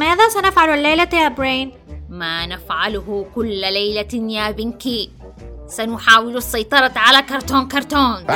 ماذا 0.00 0.28
سنفعل 0.28 0.70
الليلة 0.70 1.08
يا 1.12 1.28
برين؟ 1.28 1.72
ما 2.08 2.46
نفعله 2.46 3.26
كل 3.34 3.60
ليلة 3.60 4.08
يا 4.12 4.50
بنكي 4.50 5.10
سنحاول 5.66 6.36
السيطرة 6.36 6.92
على 6.96 7.22
كرتون 7.22 7.68
كرتون 7.68 8.26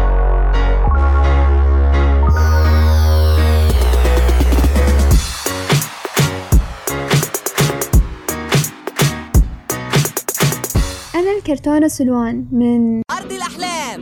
أنا 11.16 11.32
الكرتونة 11.38 11.88
سلوان 11.88 12.46
من 12.52 13.02
أرض 13.10 13.32
الأحلام. 13.32 14.00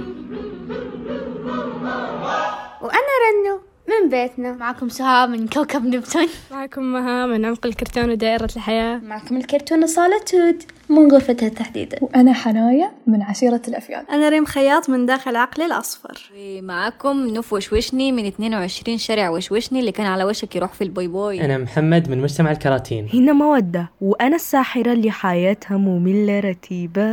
وأنا 2.82 3.14
رنو 3.24 3.60
من 3.88 4.08
بيتنا. 4.08 4.52
معكم 4.52 4.88
سهى 4.88 5.26
من 5.26 5.48
كوكب 5.48 5.86
نبتون. 5.86 6.26
معكم 6.50 6.82
مها 6.82 7.26
من 7.26 7.44
عمق 7.44 7.66
الكرتون 7.66 8.10
ودائرة 8.10 8.48
الحياة. 8.56 8.98
معكم 8.98 9.36
الكرتونة 9.36 9.86
صالتود 9.86 10.62
من 10.94 11.12
غرفتها 11.12 11.48
تحديدا. 11.48 11.98
وأنا 12.00 12.32
حنايا 12.32 12.90
من 13.06 13.22
عشيرة 13.22 13.62
الأفيال 13.68 14.10
أنا 14.10 14.28
ريم 14.28 14.44
خياط 14.44 14.90
من 14.90 15.06
داخل 15.06 15.36
عقلي 15.36 15.66
الأصفر. 15.66 16.30
معكم 16.60 17.26
نوف 17.26 17.52
وشوشني 17.52 18.12
من 18.12 18.26
22 18.26 18.98
شارع 18.98 19.30
وشوشني 19.30 19.80
اللي 19.80 19.92
كان 19.92 20.06
على 20.06 20.24
وشك 20.24 20.56
يروح 20.56 20.72
في 20.72 20.84
البوي 20.84 21.08
بوي. 21.08 21.44
أنا 21.44 21.58
محمد 21.58 22.10
من 22.10 22.22
مجتمع 22.22 22.52
الكراتين. 22.52 23.08
هنا 23.14 23.32
مودة 23.32 23.90
وأنا 24.00 24.36
الساحرة 24.36 24.92
اللي 24.92 25.10
حياتها 25.10 25.76
مملة 25.76 26.40
رتيبة. 26.40 27.10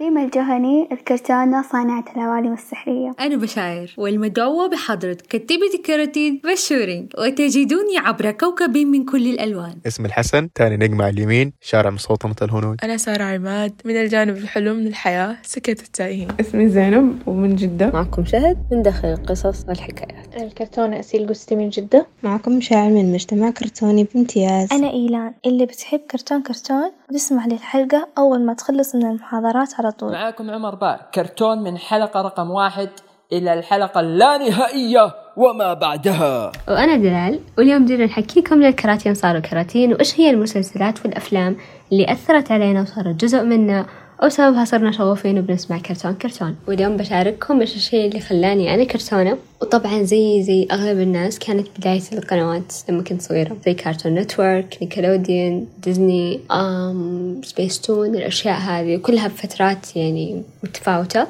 ريما 0.00 0.24
الجهني 0.24 0.88
الكرتونة 0.92 1.62
صانعة 1.62 2.04
العوالم 2.16 2.52
السحرية. 2.52 3.10
أنا 3.20 3.36
بشاير 3.36 3.94
والمدعوة 3.98 4.68
بحضرة 4.68 5.16
كتيبة 5.28 5.74
الكراتين 5.74 6.40
بشورين 6.44 7.08
وتجدوني 7.18 7.98
عبر 7.98 8.30
كوكب 8.30 8.76
من 8.76 9.04
كل 9.04 9.26
الألوان. 9.26 9.74
اسم 9.86 10.04
الحسن 10.04 10.52
تاني 10.52 10.76
نجمة 10.76 11.04
على 11.04 11.12
اليمين 11.12 11.52
شارع 11.60 11.90
مسلطنة 11.90 12.34
الهنود 12.42 12.76
أنا 12.84 12.96
سارة 12.96 13.19
عماد 13.24 13.72
من 13.84 13.96
الجانب 13.96 14.36
الحلو 14.36 14.74
من 14.74 14.86
الحياة 14.86 15.36
سكة 15.42 15.70
التائهين 15.72 16.28
اسمي 16.40 16.68
زينب 16.68 17.28
ومن 17.28 17.56
جدة. 17.56 17.90
معكم 17.90 18.24
شهد 18.24 18.58
من 18.72 18.82
داخل 18.82 19.08
القصص 19.08 19.64
والحكايات. 19.68 20.42
الكرتونة 20.42 21.00
أسيل 21.00 21.28
قستي 21.28 21.54
من 21.54 21.68
جدة. 21.68 22.06
معكم 22.22 22.52
مشاعر 22.52 22.90
من 22.90 23.12
مجتمع 23.12 23.50
كرتوني 23.50 24.06
بامتياز 24.14 24.72
أنا 24.72 24.90
إيلان. 24.90 25.34
اللي 25.46 25.66
بتحب 25.66 26.00
كرتون 26.10 26.42
كرتون 26.42 26.90
وتسمع 27.10 27.46
للحلقة 27.46 28.08
أول 28.18 28.46
ما 28.46 28.54
تخلص 28.54 28.94
من 28.94 29.06
المحاضرات 29.06 29.74
على 29.78 29.92
طول. 29.92 30.12
معاكم 30.12 30.50
عمر 30.50 30.74
بار 30.74 31.00
كرتون 31.14 31.62
من 31.62 31.78
حلقة 31.78 32.22
رقم 32.22 32.50
واحد 32.50 32.88
إلى 33.32 33.52
الحلقة 33.52 34.00
اللانهائية 34.00 35.14
وما 35.36 35.74
بعدها. 35.74 36.52
وأنا 36.68 36.96
دلال 36.96 37.40
واليوم 37.58 37.84
جينا 37.84 38.04
نحكيكم 38.04 38.62
للكراتين 38.62 39.14
صاروا 39.14 39.40
كراتين 39.40 39.92
وإيش 39.92 40.20
هي 40.20 40.30
المسلسلات 40.30 41.04
والأفلام 41.04 41.56
اللي 41.92 42.12
أثرت 42.12 42.52
علينا 42.52 42.82
وصارت 42.82 43.24
جزء 43.24 43.42
منا 43.42 43.86
وسببها 44.22 44.64
صرنا 44.64 44.92
شغوفين 44.92 45.38
وبنسمع 45.38 45.78
كرتون 45.78 46.14
كرتون. 46.14 46.56
واليوم 46.68 46.96
بشارككم 46.96 47.60
إيش 47.60 47.76
الشيء 47.76 48.08
اللي 48.08 48.20
خلاني 48.20 48.74
أنا 48.74 48.84
كرتونة. 48.84 49.38
وطبعا 49.62 50.02
زي 50.02 50.42
زي 50.42 50.68
أغلب 50.72 51.00
الناس 51.00 51.38
كانت 51.38 51.66
بداية 51.78 52.02
القنوات 52.12 52.72
لما 52.88 53.02
كنت 53.02 53.22
صغيرة. 53.22 53.56
زي 53.66 53.74
كارتون 53.74 54.14
نتورك 54.14 54.78
نيكلوديون 54.82 55.68
ديزني 55.82 56.40
أم 56.50 57.40
سبيستون 57.44 58.14
الأشياء 58.14 58.58
هذه. 58.58 58.96
كلها 58.96 59.28
بفترات 59.28 59.96
يعني 59.96 60.42
متفاوتة. 60.64 61.26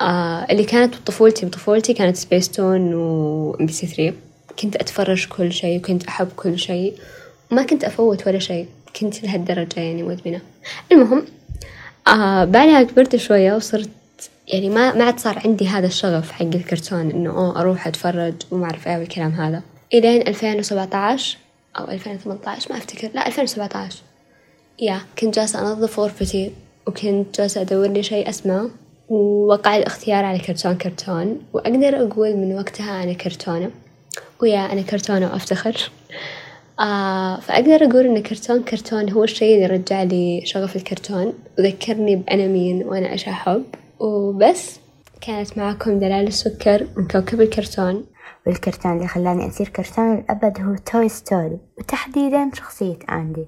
آه 0.00 0.46
اللي 0.50 0.64
كانت 0.64 0.94
بطفولتي 0.96 1.46
بطفولتي 1.46 1.92
كانت 1.94 2.16
سبيستون 2.16 2.94
و 2.94 3.56
MBC 3.60 3.86
3 3.86 4.12
كنت 4.62 4.76
أتفرج 4.76 5.28
كل 5.28 5.52
شيء 5.52 5.78
وكنت 5.78 6.06
أحب 6.06 6.28
كل 6.36 6.58
شيء. 6.58 6.94
وما 7.52 7.62
كنت 7.62 7.84
أفوت 7.84 8.26
ولا 8.26 8.38
شيء. 8.38 8.66
كنت 9.00 9.22
لهالدرجة 9.24 9.80
يعني 9.80 10.02
مدمنة. 10.02 10.40
المهم 10.92 11.24
آه 12.08 12.44
بعدها 12.44 12.82
كبرت 12.82 13.16
شوية 13.16 13.54
وصرت 13.54 13.90
يعني 14.48 14.68
ما 14.68 14.94
ما 14.94 15.04
عاد 15.04 15.18
صار 15.18 15.42
عندي 15.44 15.68
هذا 15.68 15.86
الشغف 15.86 16.32
حق 16.32 16.42
الكرتون 16.42 17.10
إنه 17.10 17.30
أوه 17.30 17.60
أروح 17.60 17.86
أتفرج 17.86 18.34
وما 18.50 18.64
أعرف 18.64 18.88
إيه 18.88 18.98
والكلام 18.98 19.30
هذا. 19.32 19.62
إلين 19.94 20.28
2017 20.28 21.38
أو 21.78 21.84
2018 21.90 22.72
ما 22.72 22.78
أفتكر 22.78 23.10
لا 23.14 23.26
2017 23.26 23.98
yeah 24.80 25.00
كنت 25.18 25.34
جالسة 25.34 25.72
أنظف 25.72 26.00
غرفتي 26.00 26.52
وكنت 26.86 27.40
جالسة 27.40 27.60
أدور 27.60 27.86
لي 27.86 28.02
شيء 28.02 28.28
أسمعه 28.28 28.70
ووقع 29.08 29.76
الاختيار 29.76 30.24
على 30.24 30.38
كرتون 30.38 30.74
كرتون 30.74 31.40
وأقدر 31.52 31.96
أقول 32.02 32.36
من 32.36 32.54
وقتها 32.54 33.02
أنا 33.02 33.12
كرتونة. 33.12 33.70
و 34.40 34.46
yeah 34.46 34.72
أنا 34.72 34.82
كرتونة 34.82 35.32
وأفتخر. 35.32 35.90
آه 36.80 37.40
فأقدر 37.40 37.84
أقول 37.84 38.06
إن 38.06 38.22
كرتون 38.22 38.62
كرتون 38.62 39.10
هو 39.10 39.24
الشيء 39.24 39.54
اللي 39.54 39.66
رجع 39.76 40.02
لي 40.02 40.42
شغف 40.44 40.76
الكرتون 40.76 41.32
وذكرني 41.58 42.16
بأنا 42.16 42.46
مين 42.46 42.82
وأنا 42.82 43.12
إيش 43.12 43.28
أحب 43.28 43.64
وبس 44.00 44.80
كانت 45.20 45.58
معكم 45.58 45.98
دلال 45.98 46.26
السكر 46.26 46.86
من 46.96 47.08
كوكب 47.08 47.40
الكرتون. 47.40 48.06
والكرتون 48.46 48.92
اللي 48.92 49.08
خلاني 49.08 49.48
أصير 49.48 49.68
كرتون 49.68 50.14
الأبد 50.14 50.60
هو 50.60 50.74
توي 50.74 51.08
ستوري 51.08 51.58
وتحديدا 51.78 52.50
شخصية 52.54 52.98
أندي 53.10 53.46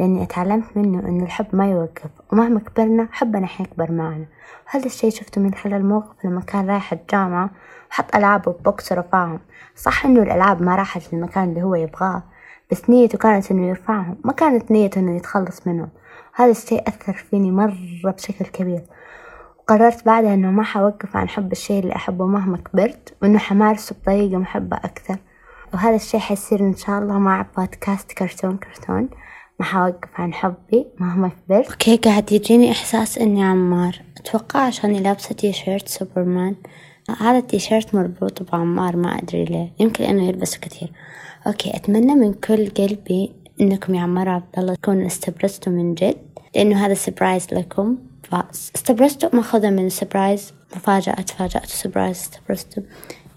لأني 0.00 0.22
أتعلمت 0.22 0.76
منه 0.76 1.08
إنه 1.08 1.24
الحب 1.24 1.46
ما 1.52 1.70
يوقف 1.70 2.10
ومهما 2.32 2.60
كبرنا 2.60 3.08
حبنا 3.12 3.46
حيكبر 3.46 3.92
معنا. 3.92 4.26
وهذا 4.66 4.86
الشي 4.86 5.10
شفته 5.10 5.40
من 5.40 5.54
خلال 5.54 5.86
موقف 5.86 6.24
لما 6.24 6.40
كان 6.40 6.70
رايح 6.70 6.92
الجامعة 6.92 7.50
وحط 7.90 8.16
ألعابه 8.16 8.52
ببوكس 8.52 8.92
ورفعهم 8.92 9.40
صح 9.76 10.06
إنه 10.06 10.22
الألعاب 10.22 10.62
ما 10.62 10.76
راحت 10.76 11.14
للمكان 11.14 11.48
اللي 11.48 11.62
هو 11.62 11.74
يبغاه. 11.74 12.22
بس 12.72 12.90
نيته 12.90 13.18
كانت 13.18 13.50
إنه 13.50 13.68
يرفعهم. 13.68 14.16
ما 14.24 14.32
كانت 14.32 14.70
نيته 14.70 14.98
إنه 14.98 15.16
يتخلص 15.16 15.66
منهم. 15.66 15.88
وهذا 16.38 16.50
الشيء 16.50 16.88
أثر 16.88 17.12
فيني 17.12 17.50
مرة 17.50 17.76
بشكل 18.04 18.44
كبير. 18.44 18.82
وقررت 19.58 20.06
بعدها 20.06 20.34
إنه 20.34 20.50
ما 20.50 20.62
حوقف 20.62 21.16
عن 21.16 21.28
حب 21.28 21.52
الشيء 21.52 21.82
اللي 21.82 21.96
أحبه 21.96 22.26
مهما 22.26 22.56
كبرت 22.56 23.14
وإنه 23.22 23.38
حمارسه 23.38 23.96
بطريقة 24.02 24.38
محبة 24.38 24.76
أكثر. 24.76 25.16
وهذا 25.74 25.96
الشيء 25.96 26.20
حيصير 26.20 26.60
إن 26.60 26.76
شاء 26.76 26.98
الله 26.98 27.18
مع 27.18 27.46
بودكاست 27.56 28.12
كرتون 28.12 28.56
كرتون. 28.56 29.08
ما 29.60 29.66
حوقف 29.66 30.08
عن 30.20 30.34
حبي 30.34 30.86
مهما 30.98 31.28
كبرت. 31.28 31.70
okay 31.70 31.96
قاعد 31.96 32.32
يجيني 32.32 32.70
إحساس 32.70 33.18
إني 33.18 33.44
عمار. 33.44 34.02
أتوقع 34.16 34.60
عشاني 34.60 35.00
لابسة 35.00 35.34
تي 35.34 35.52
شيرت 35.52 35.88
سوبرمان. 35.88 36.54
هذا 37.20 37.38
التي 37.38 37.58
شيرت 37.58 37.94
مربوط 37.94 38.52
بعمار 38.52 38.96
ما 38.96 39.18
أدري 39.18 39.44
ليه. 39.44 39.72
يمكن 39.78 40.04
إنه 40.04 40.22
يلبسه 40.22 40.60
كثير. 40.60 40.92
okay 41.46 41.76
أتمنى 41.76 42.14
من 42.14 42.32
كل 42.32 42.70
قلبي 42.70 43.32
إنكم 43.60 43.94
يا 43.94 44.00
عمار 44.00 44.28
عبد 44.28 44.58
الله 44.58 44.74
تكونوا 44.74 45.06
استبرزتوا 45.06 45.72
من 45.72 45.94
جد 45.94 46.16
لأنه 46.54 46.86
هذا 46.86 46.94
surprise 46.94 47.46
لكم. 47.52 47.96
فاستبرزتوا 48.22 49.36
ماخذها 49.36 49.70
من 49.70 49.88
surprise 49.88 50.52
مفاجأة 50.76 51.14
تفاجأت 51.14 51.66
surprise 51.66 52.16
استبرزتوا. 52.16 52.82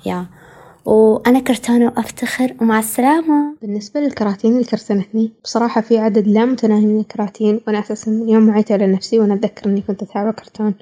yeah. 0.05 0.25
وأنا 0.85 1.39
كرتونة 1.39 1.85
وأفتخر 1.85 2.55
ومع 2.61 2.79
السلامة. 2.79 3.55
بالنسبة 3.61 3.99
للكراتين 3.99 4.53
اللي 4.53 4.63
كرتنتني 4.63 5.31
بصراحة 5.43 5.81
في 5.81 5.97
عدد 5.97 6.27
لا 6.27 6.45
متناهي 6.45 6.85
من 6.85 6.99
الكراتين 6.99 7.61
وأنا 7.67 7.79
أساسا 7.79 8.11
يوم 8.11 8.49
وعيت 8.49 8.71
على 8.71 8.87
نفسي 8.87 9.19
وأنا 9.19 9.33
أتذكر 9.33 9.69
إني 9.69 9.81
كنت 9.81 10.03
أتابع 10.03 10.31
كرتون 10.31 10.73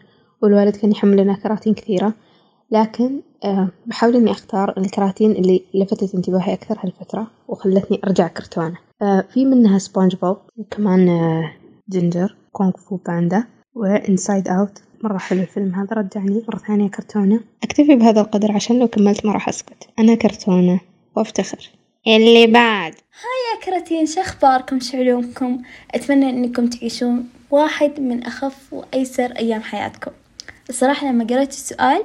والوالد 0.41 0.75
كان 0.75 0.91
يحمل 0.91 1.17
لنا 1.17 1.34
كراتين 1.34 1.73
كثيرة. 1.73 2.13
لكن 2.73 3.22
أه 3.44 3.67
بحاول 3.85 4.16
إني 4.16 4.31
أختار 4.31 4.73
الكراتين 4.78 5.31
اللي 5.31 5.63
لفتت 5.73 6.16
انتباهي 6.16 6.53
أكثر 6.53 6.79
هالفترة 6.84 7.28
وخلتني 7.47 8.00
أرجع 8.03 8.28
كرتونة. 8.28 8.78
أه 9.02 9.25
في 9.34 9.46
منها 9.46 9.78
سبونج 9.78 10.16
بوب 10.16 10.37
وكمان 10.58 11.09
جينجر 11.90 12.35
كونغ 12.52 12.72
فو 12.72 12.96
باندا 12.96 13.43
وإنسايد 13.75 14.47
أوت 14.47 14.81
مرة 15.03 15.17
حلو 15.17 15.41
الفيلم 15.41 15.75
هذا 15.75 15.96
رجعني 15.96 16.43
مرة 16.47 16.58
ثانية 16.58 16.90
كرتونة. 16.90 17.40
أكتفي 17.64 17.96
بهذا 17.96 18.22
القدر 18.22 18.52
عشان 18.52 18.79
لو 18.79 18.87
كملت 18.87 19.26
ما 19.26 19.34
راح 19.34 19.49
أسكت. 19.49 19.87
أنا 19.99 20.16
كرتونة 20.16 20.79
وأفتخر. 21.16 21.69
اللي 22.08 22.47
بعد. 22.47 22.93
هيا 22.93 23.66
كراتين 23.66 24.05
شو 24.05 24.22
أخباركم؟ 24.22 24.79
شو 24.79 24.97
علومكم؟ 24.97 25.61
أتمنى 25.96 26.29
أنكم 26.29 26.67
تعيشون 26.67 27.29
واحد 27.52 27.99
من 27.99 28.23
أخف 28.23 28.73
وأيسر 28.73 29.31
أيام 29.31 29.61
حياتكم. 29.61 30.11
الصراحة 30.69 31.08
لما 31.08 31.23
قرأت 31.23 31.49
السؤال 31.49 32.03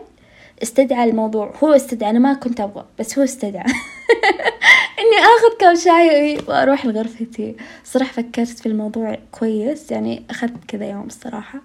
استدعى 0.63 1.11
الموضوع. 1.11 1.55
هو 1.65 1.73
استدعى 1.73 2.11
أنا 2.11 2.19
ما 2.19 2.35
كنت 2.35 2.61
أبغى 2.61 2.85
بس 2.99 3.19
هو 3.19 3.25
استدعى. 3.25 3.65
إني 5.01 5.19
آخذ 5.19 5.59
كم 5.59 5.75
شاي 5.75 6.39
وأروح 6.49 6.87
لغرفتي. 6.87 7.57
صراحة 7.85 8.13
فكرت 8.13 8.59
في 8.59 8.67
الموضوع 8.67 9.19
كويس 9.33 9.91
يعني 9.91 10.23
أخذت 10.31 10.65
كذا 10.69 10.91
يوم 10.91 11.07
الصراحة. 11.07 11.61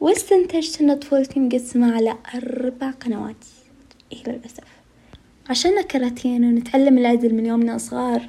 واستنتجت 0.00 0.80
أن 0.80 0.94
طفولتي 0.94 1.40
مقسمة 1.40 1.96
على 1.96 2.16
أربع 2.34 2.90
قنوات 2.90 3.44
إيه 4.12 4.18
للأسف 4.26 4.64
عشان 5.50 5.82
كراتين 5.82 6.44
ونتعلم 6.44 6.98
العدل 6.98 7.34
من 7.34 7.46
يومنا 7.46 7.78
صغار 7.78 8.22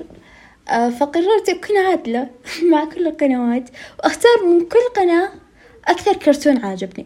آه، 0.69 0.89
فقررت 0.89 1.50
أكون 1.50 1.77
عادلة 1.77 2.30
مع 2.71 2.86
كل 2.86 3.07
القنوات 3.07 3.69
وأختار 4.00 4.45
من 4.45 4.60
كل 4.60 5.01
قناة 5.01 5.30
أكثر 5.88 6.13
كرتون 6.13 6.57
عاجبني. 6.57 7.06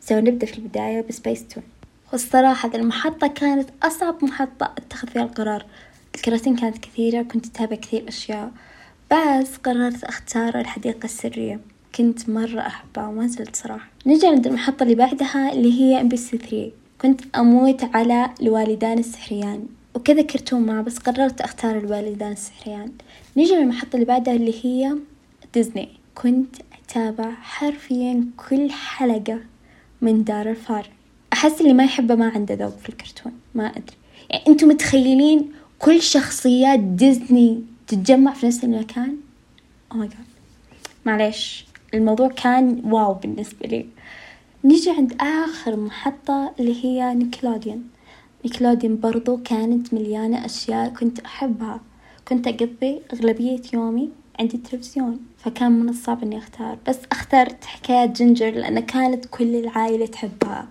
so 0.00 0.18
نبدأ 0.18 0.46
في 0.46 0.58
البداية 0.58 1.00
بسبيس 1.00 1.48
تون. 1.48 1.62
والصراحة 2.12 2.70
المحطة 2.74 3.26
كانت 3.26 3.68
أصعب 3.82 4.24
محطة 4.24 4.72
أتخذ 4.78 5.08
فيها 5.08 5.22
القرار. 5.22 5.64
الكراتين 6.14 6.56
كانت 6.56 6.78
كثيرة 6.78 7.22
كنت 7.22 7.46
أتابع 7.46 7.76
كثير 7.76 8.08
أشياء 8.08 8.52
بس 9.10 9.56
قررت 9.56 10.04
أختار 10.04 10.60
الحديقة 10.60 11.04
السرية. 11.04 11.60
كنت 11.94 12.28
مرة 12.28 12.60
أحبها 12.60 13.06
وما 13.06 13.26
زلت 13.26 13.56
صراحة. 13.56 13.88
نجي 14.06 14.26
عند 14.26 14.46
المحطة 14.46 14.82
اللي 14.82 14.94
بعدها 14.94 15.52
اللي 15.52 15.80
هي 15.80 16.00
MBC 16.00 16.38
three. 16.38 16.72
كنت 17.00 17.36
أموت 17.36 17.96
على 17.96 18.30
الوالدان 18.42 18.98
السحريان. 18.98 19.66
وكذا 19.94 20.22
كرتون 20.22 20.62
معه 20.62 20.82
بس 20.82 20.98
قررت 20.98 21.40
أختار 21.40 21.78
الوالدان 21.78 22.32
السحريان. 22.32 22.92
نيجي 23.36 23.54
للمحطة 23.54 23.94
اللي 23.94 24.06
بعدها 24.06 24.34
اللي 24.34 24.64
هي 24.64 24.96
ديزني. 25.54 25.88
كنت 26.14 26.56
أتابع 26.84 27.30
حرفيا 27.30 28.24
كل 28.48 28.70
حلقة 28.70 29.40
من 30.00 30.24
دار 30.24 30.50
الفار. 30.50 30.95
أحس 31.36 31.60
اللي 31.60 31.72
ما 31.72 31.84
يحبه 31.84 32.14
ما 32.14 32.28
عنده 32.28 32.54
ذوق 32.54 32.78
في 32.78 32.88
الكرتون 32.88 33.32
ما 33.54 33.66
أدري. 33.66 33.96
يعني 34.30 34.44
أنتم 34.48 34.68
متخيلين 34.68 35.52
كل 35.78 36.02
شخصيات 36.02 36.80
ديزني 36.80 37.62
تتجمع 37.86 38.32
في 38.32 38.46
نفس 38.46 38.64
المكان؟ 38.64 39.16
oh 39.92 39.98
my 39.98 40.08
god 40.08 40.18
معليش 41.06 41.66
الموضوع 41.94 42.28
كان 42.28 42.82
wow 42.84 43.14
بالنسبة 43.14 43.68
لي. 43.68 43.86
نيجي 44.64 44.90
عند 44.90 45.22
آخر 45.22 45.76
محطة 45.76 46.54
اللي 46.60 46.84
هي 46.84 47.14
نيكلوديون. 47.14 47.88
نيكلوديون 48.44 49.00
برضو 49.00 49.36
كانت 49.36 49.94
مليانة 49.94 50.44
أشياء 50.44 50.88
كنت 50.88 51.20
أحبها. 51.20 51.80
كنت 52.28 52.46
أقضي 52.46 53.00
أغلبية 53.12 53.62
يومي 53.74 54.10
عندي 54.40 54.56
التلفزيون 54.56 55.20
فكان 55.38 55.72
من 55.72 55.88
الصعب 55.88 56.22
إني 56.22 56.38
أختار. 56.38 56.78
بس 56.88 56.98
أخترت 57.12 57.64
حكاية 57.64 58.06
جينجر 58.06 58.50
لأن 58.50 58.80
كانت 58.80 59.26
كل 59.26 59.54
العائلة 59.54 60.06
تحبها. 60.06 60.68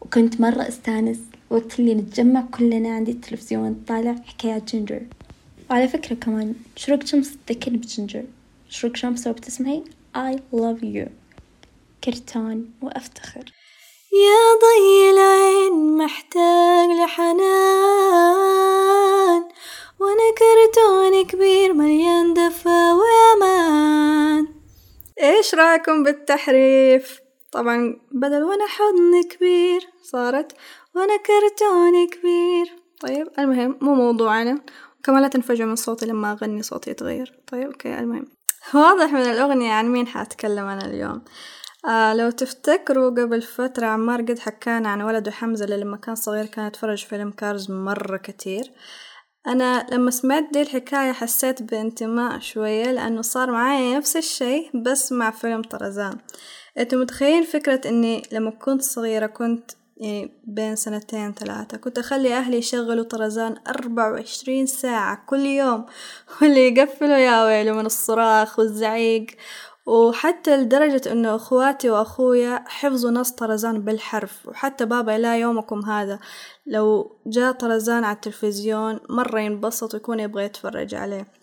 وكنت 0.00 0.40
مرة 0.40 0.68
أستانس 0.68 1.18
وقت 1.50 1.80
اللي 1.80 1.94
نتجمع 1.94 2.44
كلنا 2.58 2.94
عندي 2.94 3.10
التلفزيون 3.10 3.84
طالع 3.88 4.14
حكايات 4.26 4.70
جينجر. 4.70 5.02
وعلى 5.70 5.88
فكرة 5.88 6.14
كمان 6.14 6.54
شروق 6.76 7.04
شمس 7.04 7.36
تذكرني 7.46 7.76
بجينجر. 7.76 8.24
شروق 8.68 8.96
شمس 8.96 9.26
لو 9.26 9.32
بتسمعي 9.32 9.84
I 10.16 10.36
love 10.54 10.82
you. 10.82 11.08
كرتون 12.04 12.70
وأفتخر. 12.82 13.44
يا 14.12 14.58
ضي 14.62 15.10
العين 15.10 15.96
محتاج 15.96 16.88
لحنان 17.04 17.38
وأنا 20.00 20.34
كرتون 20.38 21.24
كبير 21.26 21.72
مليان 21.72 22.34
دفا 22.34 22.92
وأمان. 22.92 24.48
إيش 25.22 25.54
رأيكم 25.54 26.02
بالتحريف؟ 26.02 27.20
طبعا 27.52 27.96
بدل 28.12 28.42
وأنا 28.42 28.66
حضن 28.66 29.22
كبير 29.30 29.80
صارت 30.02 30.52
وأنا 30.94 31.16
كرتون 31.16 32.08
كبير. 32.08 32.82
طيب 33.00 33.28
المهم 33.38 33.78
مو 33.80 33.94
موضوعنا. 33.94 34.60
كمان 35.04 35.22
لا 35.22 35.28
تنفجعوا 35.28 35.68
من 35.68 35.76
صوتي 35.76 36.06
لما 36.06 36.32
أغني 36.32 36.62
صوتي 36.62 36.90
يتغير. 36.90 37.40
طيب 37.46 37.66
okay 37.66 37.98
المهم. 37.98 38.26
واضح 38.74 39.12
من 39.12 39.20
الأغنية 39.20 39.72
عن 39.72 39.88
مين 39.88 40.06
حأتكلم 40.06 40.66
أنا 40.66 40.86
اليوم. 40.86 41.22
آه 41.88 42.14
لو 42.14 42.30
تفتكروا 42.30 43.10
قبل 43.10 43.42
فترة 43.42 43.86
عمار 43.86 44.22
قد 44.22 44.38
حكانا 44.38 44.88
عن 44.88 45.02
ولده 45.02 45.30
حمزة 45.30 45.64
اللي 45.64 45.76
لما 45.76 45.96
كان 45.96 46.14
صغير 46.14 46.46
كان 46.46 46.66
يتفرج 46.66 47.04
فيلم 47.04 47.30
Cars 47.30 47.70
مرة 47.70 48.16
كتير. 48.16 48.72
أنا 49.46 49.86
لما 49.92 50.10
سمعت 50.10 50.44
دي 50.52 50.62
الحكاية 50.62 51.12
حسيت 51.12 51.62
بانتماء 51.62 52.38
شوية 52.38 52.92
لأنه 52.92 53.22
صار 53.22 53.50
معايا 53.50 53.96
نفس 53.98 54.16
الشي 54.16 54.70
بس 54.74 55.12
مع 55.12 55.30
فيلم 55.30 55.62
طرزان. 55.62 56.18
أنتوا 56.78 56.98
متخيلين 56.98 57.44
فكرة 57.44 57.80
إني 57.88 58.22
لما 58.32 58.50
كنت 58.50 58.82
صغيرة 58.82 59.26
كنت 59.26 59.70
يعني 59.96 60.32
بين 60.44 60.76
سنتين 60.76 61.34
ثلاثة 61.34 61.76
كنت 61.76 61.98
أخلي 61.98 62.34
أهلي 62.34 62.56
يشغلوا 62.56 63.04
طرزان 63.04 63.56
أربعة 63.68 64.12
وعشرين 64.12 64.66
ساعة 64.66 65.24
كل 65.26 65.46
يوم 65.46 65.86
واللي 66.42 66.68
يقفلوا 66.68 67.16
يا 67.16 67.44
ويلو 67.44 67.74
من 67.74 67.86
الصراخ 67.86 68.58
والزعيق. 68.58 69.26
وحتى 69.86 70.56
لدرجة 70.56 71.12
إنه 71.12 71.34
أخواتي 71.34 71.90
وأخويا 71.90 72.64
حفظوا 72.66 73.10
نص 73.10 73.30
طرزان 73.30 73.80
بالحرف 73.80 74.48
وحتى 74.48 74.84
بابا 74.86 75.16
إلى 75.16 75.40
يومكم 75.40 75.84
هذا. 75.84 76.18
لو 76.66 77.16
جاء 77.26 77.52
طرزان 77.52 78.04
على 78.04 78.14
التلفزيون 78.14 79.00
مرة 79.10 79.40
ينبسط 79.40 79.94
ويكون 79.94 80.20
يبغى 80.20 80.44
يتفرج 80.44 80.94
عليه. 80.94 81.37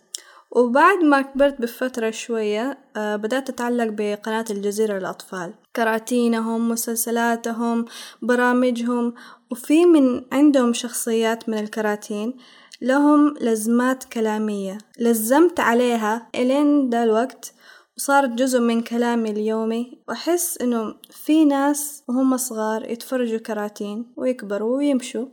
وبعد 0.55 1.03
ما 1.03 1.21
كبرت 1.21 1.61
بفترة 1.61 2.11
شوية 2.11 2.77
آه 2.95 3.15
بدأت 3.15 3.49
أتعلق 3.49 3.87
بقناة 3.87 4.45
الجزيرة 4.49 4.99
للأطفال. 4.99 5.53
كراتينهم 5.75 6.69
مسلسلاتهم 6.69 7.85
برامجهم 8.21 9.13
وفي 9.51 9.85
من 9.85 10.25
عندهم 10.31 10.73
شخصيات 10.73 11.49
من 11.49 11.57
الكراتين 11.59 12.37
لهم 12.81 13.33
لزمات 13.41 14.03
كلامية. 14.03 14.77
لزمت 14.99 15.59
عليها 15.59 16.29
إلين 16.35 16.89
دا 16.89 17.03
الوقت 17.03 17.53
وصارت 17.97 18.29
جزء 18.29 18.59
من 18.59 18.81
كلامي 18.81 19.29
اليومي. 19.29 19.99
وأحس 20.07 20.57
إنه 20.61 20.95
في 21.09 21.45
ناس 21.45 22.03
وهم 22.07 22.37
صغار 22.37 22.91
يتفرجوا 22.91 23.39
كراتين 23.39 24.13
ويكبروا 24.17 24.77
ويمشوا 24.77 25.25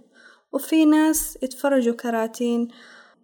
وفي 0.52 0.84
ناس 0.84 1.38
يتفرجوا 1.42 1.94
كراتين 1.94 2.68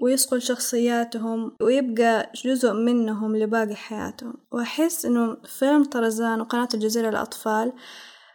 ويصقل 0.01 0.43
شخصياتهم 0.43 1.53
ويبقى 1.61 2.33
جزء 2.45 2.73
منهم 2.73 3.37
لباقي 3.37 3.75
حياتهم. 3.75 4.35
وأحس 4.53 5.05
إنه 5.05 5.37
فيلم 5.59 5.85
طرزان 5.85 6.41
وقناة 6.41 6.69
الجزيرة 6.75 7.11
للأطفال 7.11 7.73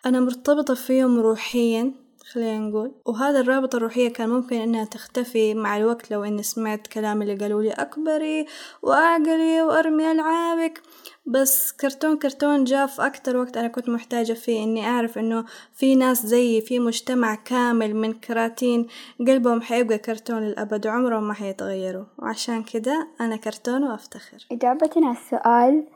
أنا 0.05 0.19
مرتبطة 0.19 0.73
فيهم 0.73 1.19
روحيا 1.19 1.93
خلينا 2.31 2.59
نقول. 2.59 2.91
وهذا 3.05 3.39
الرابطة 3.39 3.75
الروحية 3.77 4.09
كان 4.13 4.29
ممكن 4.29 4.55
إنها 4.55 4.85
تختفي 4.85 5.53
مع 5.53 5.77
الوقت 5.77 6.11
لو 6.11 6.23
إني 6.23 6.43
سمعت 6.43 6.87
كلام 6.87 7.21
اللي 7.21 7.35
قالوا 7.35 7.61
لي 7.61 7.71
أكبري 7.71 8.45
وأعقلي 8.81 9.61
وأرمي 9.61 10.11
ألعابك. 10.11 10.81
بس 11.25 11.71
كرتون 11.71 12.17
كرتون 12.17 12.63
جاء 12.63 12.87
في 12.87 13.05
أكتر 13.05 13.37
وقت 13.37 13.57
أنا 13.57 13.67
كنت 13.67 13.89
محتاجة 13.89 14.33
فيه 14.33 14.63
إني 14.63 14.87
أعرف 14.87 15.17
إنه 15.17 15.45
في 15.73 15.95
ناس 15.95 16.25
زيي 16.25 16.61
في 16.61 16.79
مجتمع 16.79 17.35
كامل 17.35 17.95
من 17.95 18.13
كراتين 18.13 18.87
قلبهم 19.19 19.61
حيبقى 19.61 19.97
كرتون 19.97 20.39
للأبد 20.39 20.87
وعمرهم 20.87 21.27
ما 21.27 21.33
حيتغيروا. 21.33 22.05
وعشان 22.19 22.63
كده 22.63 23.07
أنا 23.21 23.35
كرتون 23.35 23.83
وأفتخر. 23.83 24.47
إجابة 24.51 24.91
على 24.97 25.11
السؤال 25.11 25.87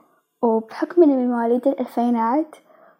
وبحكم 0.41 1.03
إني 1.03 1.15
من 1.15 1.29
مواليد 1.29 1.67
الألفينات 1.67 2.55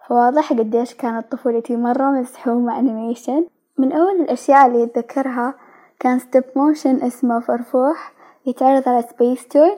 فواضح 0.10 0.53
قديش 0.53 0.93
كانت 0.93 1.31
طفولتي 1.31 1.75
مرة 1.75 2.12
مسحومة 2.12 2.79
أنيميشن 2.79 3.46
من 3.77 3.91
أول 3.91 4.22
الأشياء 4.22 4.67
اللي 4.67 4.84
أتذكرها 4.84 5.55
كان 6.00 6.19
stop 6.19 6.43
motion 6.55 7.03
اسمه 7.03 7.39
فرفوح 7.39 8.13
يتعرض 8.46 8.89
على 8.89 9.01
سبيس 9.01 9.48
تون 9.48 9.72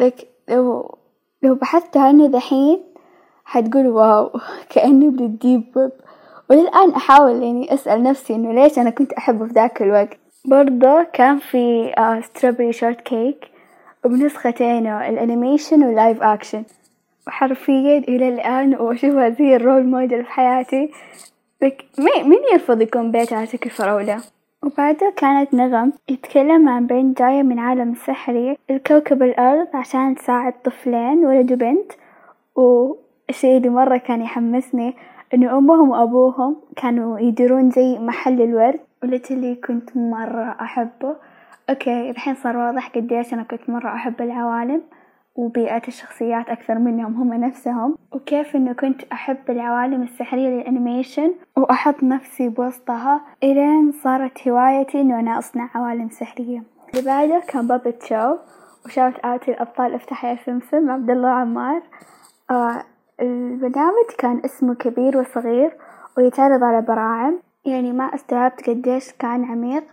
لك 0.00 0.28
لو 1.42 1.54
بحثت 1.54 1.96
عنه 1.96 2.26
دحين 2.26 2.80
حتقول 3.44 3.86
wow 3.86 4.30
كأني 4.70 5.08
بال 5.08 5.27
deep 5.27 5.64
web 5.76 5.90
وللآن 6.50 6.90
أحاول 6.90 7.42
يعني 7.42 7.74
أسأل 7.74 8.02
نفسي 8.02 8.34
إنه 8.34 8.52
ليش 8.52 8.78
أنا 8.78 8.90
كنت 8.90 9.12
أحبه 9.12 9.46
في 9.46 9.52
ذاك 9.52 9.82
الوقت. 9.82 10.18
برضه 10.44 11.02
كان 11.02 11.38
في 11.38 11.92
Strawberry 12.24 12.72
Shortcake 12.72 13.50
وبنسختينه 14.04 15.08
ال 15.08 15.16
animation 15.16 15.84
وال 15.84 15.97
live 15.97 16.22
action 16.22 16.64
وحرفيا 17.26 17.98
إلى 17.98 18.28
الآن 18.28 18.74
وأشوفها 18.74 19.28
زي 19.28 19.56
ال 19.56 19.62
role 19.62 19.86
model 19.86 20.24
في 20.24 20.30
حياتي. 20.30 20.90
لك 21.62 21.84
مين 21.98 22.42
يرفض 22.52 22.80
يكون 22.80 23.10
بيت 23.10 23.32
على 23.32 23.46
شكل 23.46 23.70
فراولة؟ 23.70 24.20
وبعدها 24.64 25.10
كانت 25.10 25.54
نغم 25.54 25.92
يتكلم 26.08 26.68
عن 26.68 26.86
بنت 26.86 27.18
جاية 27.18 27.42
من 27.42 27.58
عالم 27.58 27.94
سحري 27.94 28.56
لكوكب 28.70 29.22
الأرض 29.22 29.68
عشان 29.74 30.14
تساعد 30.14 30.52
طفلين 30.64 31.26
ولد 31.26 31.52
وبنت. 31.52 31.92
والشي 32.56 33.56
اللي 33.56 33.68
مرة 33.68 33.96
كان 33.96 34.22
يحمسني 34.22 34.96
إنه 35.34 35.58
أمهم 35.58 35.90
وأبوهم 35.90 36.56
كانوا 36.76 37.18
يديرون 37.18 37.70
زي 37.70 37.98
محل 37.98 38.42
الورد 38.42 38.80
و 39.02 39.07
literally 39.07 39.54
كنت 39.54 39.96
مرة 39.96 40.56
أحبه. 40.60 41.16
okay 41.70 42.10
الحين 42.10 42.34
صار 42.34 42.56
واضح 42.56 42.88
قديش 42.88 43.34
أنا 43.34 43.42
كنت 43.42 43.70
مرة 43.70 43.94
أحب 43.94 44.22
العوالم. 44.22 44.82
وبيئة 45.34 45.82
الشخصيات 45.88 46.48
أكثر 46.48 46.78
منهم 46.78 47.14
هم 47.14 47.34
نفسهم 47.34 47.96
وكيف 48.12 48.56
إنه 48.56 48.72
كنت 48.72 49.02
أحب 49.12 49.50
العوالم 49.50 50.02
السحرية 50.02 50.48
لل 50.48 50.64
animation 50.64 51.34
وأحط 51.56 52.02
نفسي 52.02 52.48
بوسطها 52.48 53.20
إلين 53.42 53.92
صارت 53.92 54.48
هوايتي 54.48 55.00
إنه 55.00 55.20
أنا 55.20 55.38
أصنع 55.38 55.70
عوالم 55.74 56.08
سحرية. 56.08 56.62
اللي 56.94 57.04
بعده 57.06 57.42
كان 57.48 57.66
بابت 57.66 58.02
شو 58.02 58.36
وشوت 58.86 59.18
آوت 59.18 59.48
الأبطال 59.48 59.94
أفتح 59.94 60.24
يا 60.24 60.36
سمسم 60.46 60.90
عبد 60.90 61.10
الله 61.10 61.28
عمار. 61.28 61.82
آه 62.50 62.82
البرنامج 63.20 64.06
كان 64.18 64.40
اسمه 64.44 64.74
كبير 64.74 65.18
وصغير 65.18 65.76
ويتعرض 66.18 66.64
على 66.64 66.82
براعم. 66.82 67.38
يعني 67.64 67.92
ما 67.92 68.04
استوعبت 68.04 68.70
قديش 68.70 69.12
كان 69.12 69.44
عميق 69.44 69.84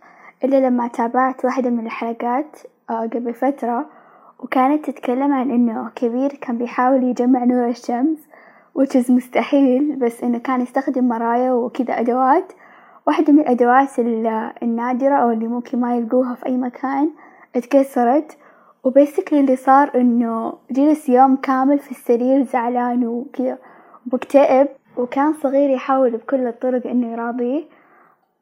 إلا 0.44 0.68
لما 0.68 0.88
تابعت 0.88 1.46
واحدة 1.46 1.70
من 1.70 1.86
الحلقات 1.86 2.58
آه، 2.90 3.02
قبل 3.02 3.34
فترة. 3.34 3.86
وكانت 4.40 4.90
تتكلم 4.90 5.34
عن 5.34 5.52
إنه 5.52 5.90
كبير 5.96 6.30
كان 6.30 6.58
بيحاول 6.58 7.04
يجمع 7.04 7.44
نور 7.44 7.68
الشمس 7.70 8.28
which 8.78 9.12
مستحيل 9.12 9.96
بس 9.96 10.24
إنه 10.24 10.38
كان 10.38 10.62
يستخدم 10.62 11.08
مرايا 11.08 11.54
وكذا 11.54 12.00
أدوات. 12.00 12.54
واحدة 13.08 13.34
من 13.34 13.40
الأدوات 13.40 14.00
النادرة 14.64 15.16
أو 15.16 15.32
اللي 15.32 15.48
ممكن 15.48 15.80
ما 15.80 15.98
يلقوها 15.98 16.36
في 16.36 16.46
أي 16.46 16.58
مكان 16.58 17.10
اتكسرت. 17.56 18.38
وبيسكلي 18.84 19.40
اللي 19.40 19.56
صار 19.56 19.92
إنه 19.96 20.54
جلس 20.72 21.10
يوم 21.10 21.36
كامل 21.36 21.80
في 21.80 21.92
السرير 21.92 22.44
زعلان 22.44 23.08
وكذا 23.08 23.58
مكتئب 24.14 24.68
وكان 24.98 25.34
صغير 25.34 25.70
يحاول 25.70 26.18
بكل 26.18 26.48
الطرق 26.48 26.88
إنه 26.88 27.12
يراضيه. 27.12 27.64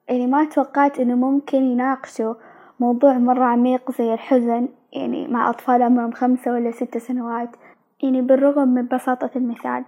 يعني 0.10 0.28
ما 0.28 0.46
توقعت 0.46 1.00
إنه 1.00 1.16
ممكن 1.16 1.64
يناقشوا 1.64 2.34
موضوع 2.80 3.14
مرة 3.18 3.44
عميق 3.44 3.92
زي 3.92 4.14
الحزن. 4.14 4.68
يعني 4.96 5.28
مع 5.28 5.50
أطفال 5.50 5.84
عمرهم 5.84 6.12
خمسة 6.12 6.52
ولا 6.52 6.72
ستة 6.72 7.00
سنوات 7.00 7.50
يعني 8.04 8.22
بالرغم 8.22 8.68
من 8.68 8.88
بساطة 8.88 9.30
المثال. 9.36 9.84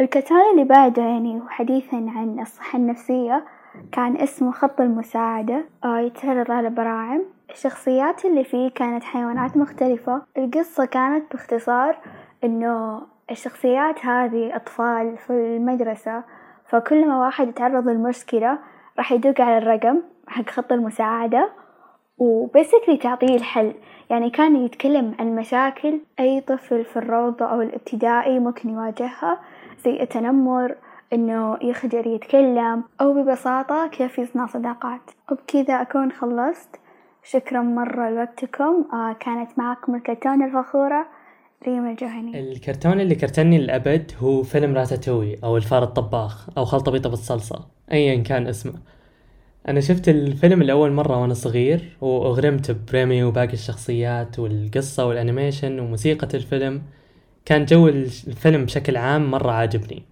الكرتون 0.00 0.50
اللي 0.52 0.64
بعده 0.64 1.02
يعني 1.02 1.40
وحديثا 1.40 1.96
عن 1.96 2.40
الصحة 2.40 2.78
النفسية 2.78 3.44
كان 3.92 4.16
اسمه 4.16 4.52
خط 4.52 4.80
المساعدة 4.80 5.64
آه، 5.84 5.98
يتعرض 5.98 6.50
على 6.50 6.70
براعم. 6.70 7.22
الشخصيات 7.50 8.24
اللي 8.24 8.44
فيه 8.44 8.70
كانت 8.70 9.04
حيوانات 9.04 9.56
مختلفة. 9.56 10.22
القصة 10.38 10.84
كانت 10.84 11.32
باختصار 11.32 11.98
إنه 12.44 13.02
الشخصيات 13.30 14.06
هذه 14.06 14.56
أطفال 14.56 15.16
في 15.16 15.32
المدرسة 15.32 16.22
فكل 16.66 17.08
ما 17.08 17.20
واحد 17.20 17.48
يتعرض 17.48 17.88
لمشكلة 17.88 18.58
راح 18.98 19.12
يدق 19.12 19.40
على 19.40 19.58
الرقم 19.58 20.02
حق 20.28 20.50
خط 20.50 20.72
المساعدة. 20.72 21.48
وبيسكلي 22.18 22.96
تعطيه 22.96 23.36
الحل. 23.36 23.74
يعني 24.10 24.30
كان 24.30 24.64
يتكلم 24.64 25.14
عن 25.18 25.36
مشاكل 25.36 26.00
أي 26.20 26.40
طفل 26.40 26.84
في 26.84 26.96
الروضة 26.96 27.44
أو 27.44 27.60
الابتدائي 27.60 28.38
ممكن 28.38 28.70
يواجهها 28.70 29.40
زي 29.84 30.02
التنمر 30.02 30.74
إنه 31.12 31.58
يخجل 31.62 32.06
يتكلم 32.06 32.84
أو 33.00 33.12
ببساطة 33.12 33.86
كيف 33.86 34.18
يصنع 34.18 34.46
صداقات. 34.46 35.00
وبكذا 35.32 35.74
أكون 35.74 36.12
خلصت. 36.12 36.68
شكرا 37.24 37.62
مرة 37.62 38.10
لوقتكم. 38.10 38.84
آه 38.92 39.16
كانت 39.20 39.58
معكم 39.58 39.94
الكرتون 39.94 40.42
الفخورة 40.42 41.06
ريم 41.66 41.86
الجهني. 41.86 42.40
الكرتون 42.40 43.00
اللي 43.00 43.14
كرتني 43.14 43.58
للأبد 43.58 44.12
هو 44.20 44.42
فيلم 44.42 44.74
راتاتوي 44.74 45.36
أو 45.44 45.56
الفار 45.56 45.82
الطباخ 45.82 46.48
أو 46.58 46.64
خلطة 46.64 46.92
بيضة 46.92 47.10
بالصلصة 47.10 47.66
أيا 47.92 48.22
كان 48.22 48.46
اسمه. 48.46 48.74
أنا 49.68 49.80
شفت 49.80 50.08
الفيلم 50.08 50.62
لأول 50.62 50.92
مرة 50.92 51.20
وأنا 51.20 51.34
صغير 51.34 51.96
وأغرمت 52.00 52.70
بريمي 52.70 53.22
وباقي 53.22 53.52
الشخصيات 53.52 54.38
والقصة 54.38 55.06
والأنيميشن 55.06 55.78
وموسيقى 55.80 56.28
الفيلم. 56.34 56.82
كان 57.44 57.64
جو 57.64 57.88
الفيلم 57.88 58.64
بشكل 58.64 58.96
عام 58.96 59.30
مرة 59.30 59.50
عاجبني 59.50 60.02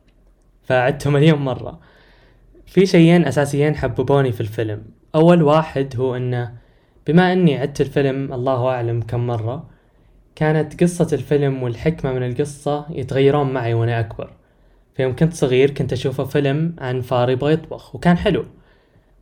فعدته 0.63 1.11
مليون 1.11 1.39
مرة. 1.39 1.81
في 2.67 2.87
شيئين 2.87 3.27
أساسيين 3.27 3.77
حببوني 3.77 4.33
في 4.33 4.41
الفيلم. 4.41 4.83
أول 5.15 5.43
واحد 5.43 5.97
هو 5.97 6.17
أنه 6.17 6.53
بما 7.07 7.33
أني 7.33 7.59
عدت 7.59 7.81
الفيلم 7.81 8.33
الله 8.33 8.69
أعلم 8.69 9.03
كم 9.03 9.27
مرة 9.27 9.71
كانت 10.37 10.83
قصة 10.83 11.09
الفيلم 11.13 11.63
والحكمة 11.63 12.13
من 12.13 12.23
القصة 12.23 12.87
يتغيرون 12.91 13.53
معي 13.53 13.75
وأنا 13.75 14.01
أكبر. 14.01 14.33
فيوم 14.95 15.17
كنت 15.17 15.33
صغير 15.33 15.71
كنت 15.71 15.93
أشوفه 15.93 16.25
فيلم 16.25 16.77
عن 16.79 17.01
فار 17.01 17.31
يبغى 17.31 17.53
يطبخ 17.53 17.95
وكان 17.95 18.17
حلو. 18.17 18.45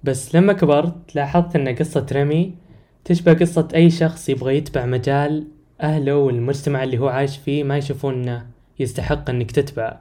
بس 0.05 0.35
لما 0.35 0.53
كبرت 0.53 1.15
لاحظت 1.15 1.57
أن 1.57 1.69
قصة 1.69 2.07
ريمي 2.13 2.55
تشبه 3.05 3.33
قصة 3.33 3.69
أي 3.75 3.91
شخص 3.91 4.29
يبغى 4.29 4.57
يتبع 4.57 4.87
مجال 4.87 5.47
أهله 5.81 6.17
والمجتمع 6.17 6.83
اللي 6.83 6.99
هو 6.99 7.09
عايش 7.09 7.37
فيه 7.37 7.65
ما 7.65 7.77
يشوفون 7.79 8.15
أنه 8.15 8.47
يستحق 8.79 9.31
أنك 9.31 9.51
تتبع. 9.51 9.99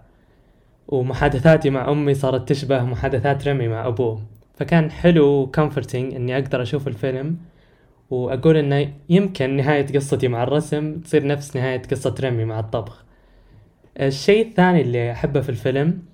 ومحادثاتي 0.87 1.69
مع 1.69 1.91
أمي 1.91 2.13
صارت 2.13 2.49
تشبه 2.49 2.83
محادثات 2.83 3.47
ريمي 3.47 3.67
مع 3.67 3.87
أبوه. 3.87 4.21
فكان 4.53 4.91
حلو 4.91 5.25
و 5.25 5.33
comforting 5.33 6.13
أني 6.15 6.37
أقدر 6.37 6.61
أشوف 6.61 6.87
الفيلم 6.87 7.37
وأقول 8.09 8.57
أنه 8.57 8.93
يمكن 9.09 9.55
نهاية 9.55 9.87
قصتي 9.87 10.27
مع 10.27 10.43
الرسم 10.43 10.99
تصير 10.99 11.27
نفس 11.27 11.55
نهاية 11.55 11.81
قصة 11.81 12.15
ريمي 12.19 12.45
مع 12.45 12.59
الطبخ. 12.59 13.05
الشيء 13.99 14.47
الثاني 14.47 14.81
اللي 14.81 15.11
أحبه 15.11 15.41
في 15.41 15.49
الفيلم 15.49 16.10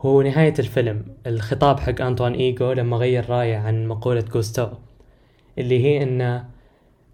هو 0.00 0.22
نهاية 0.22 0.54
الفيلم 0.58 1.04
الخطاب 1.26 1.80
حق 1.80 2.00
أنطوان 2.00 2.32
إيجو 2.32 2.72
لما 2.72 2.96
غير 2.96 3.30
رأيه 3.30 3.56
عن 3.56 3.86
مقولة 3.86 4.20
جوستو 4.20 4.68
اللي 5.58 5.84
هي 5.84 6.02
إنه 6.02 6.44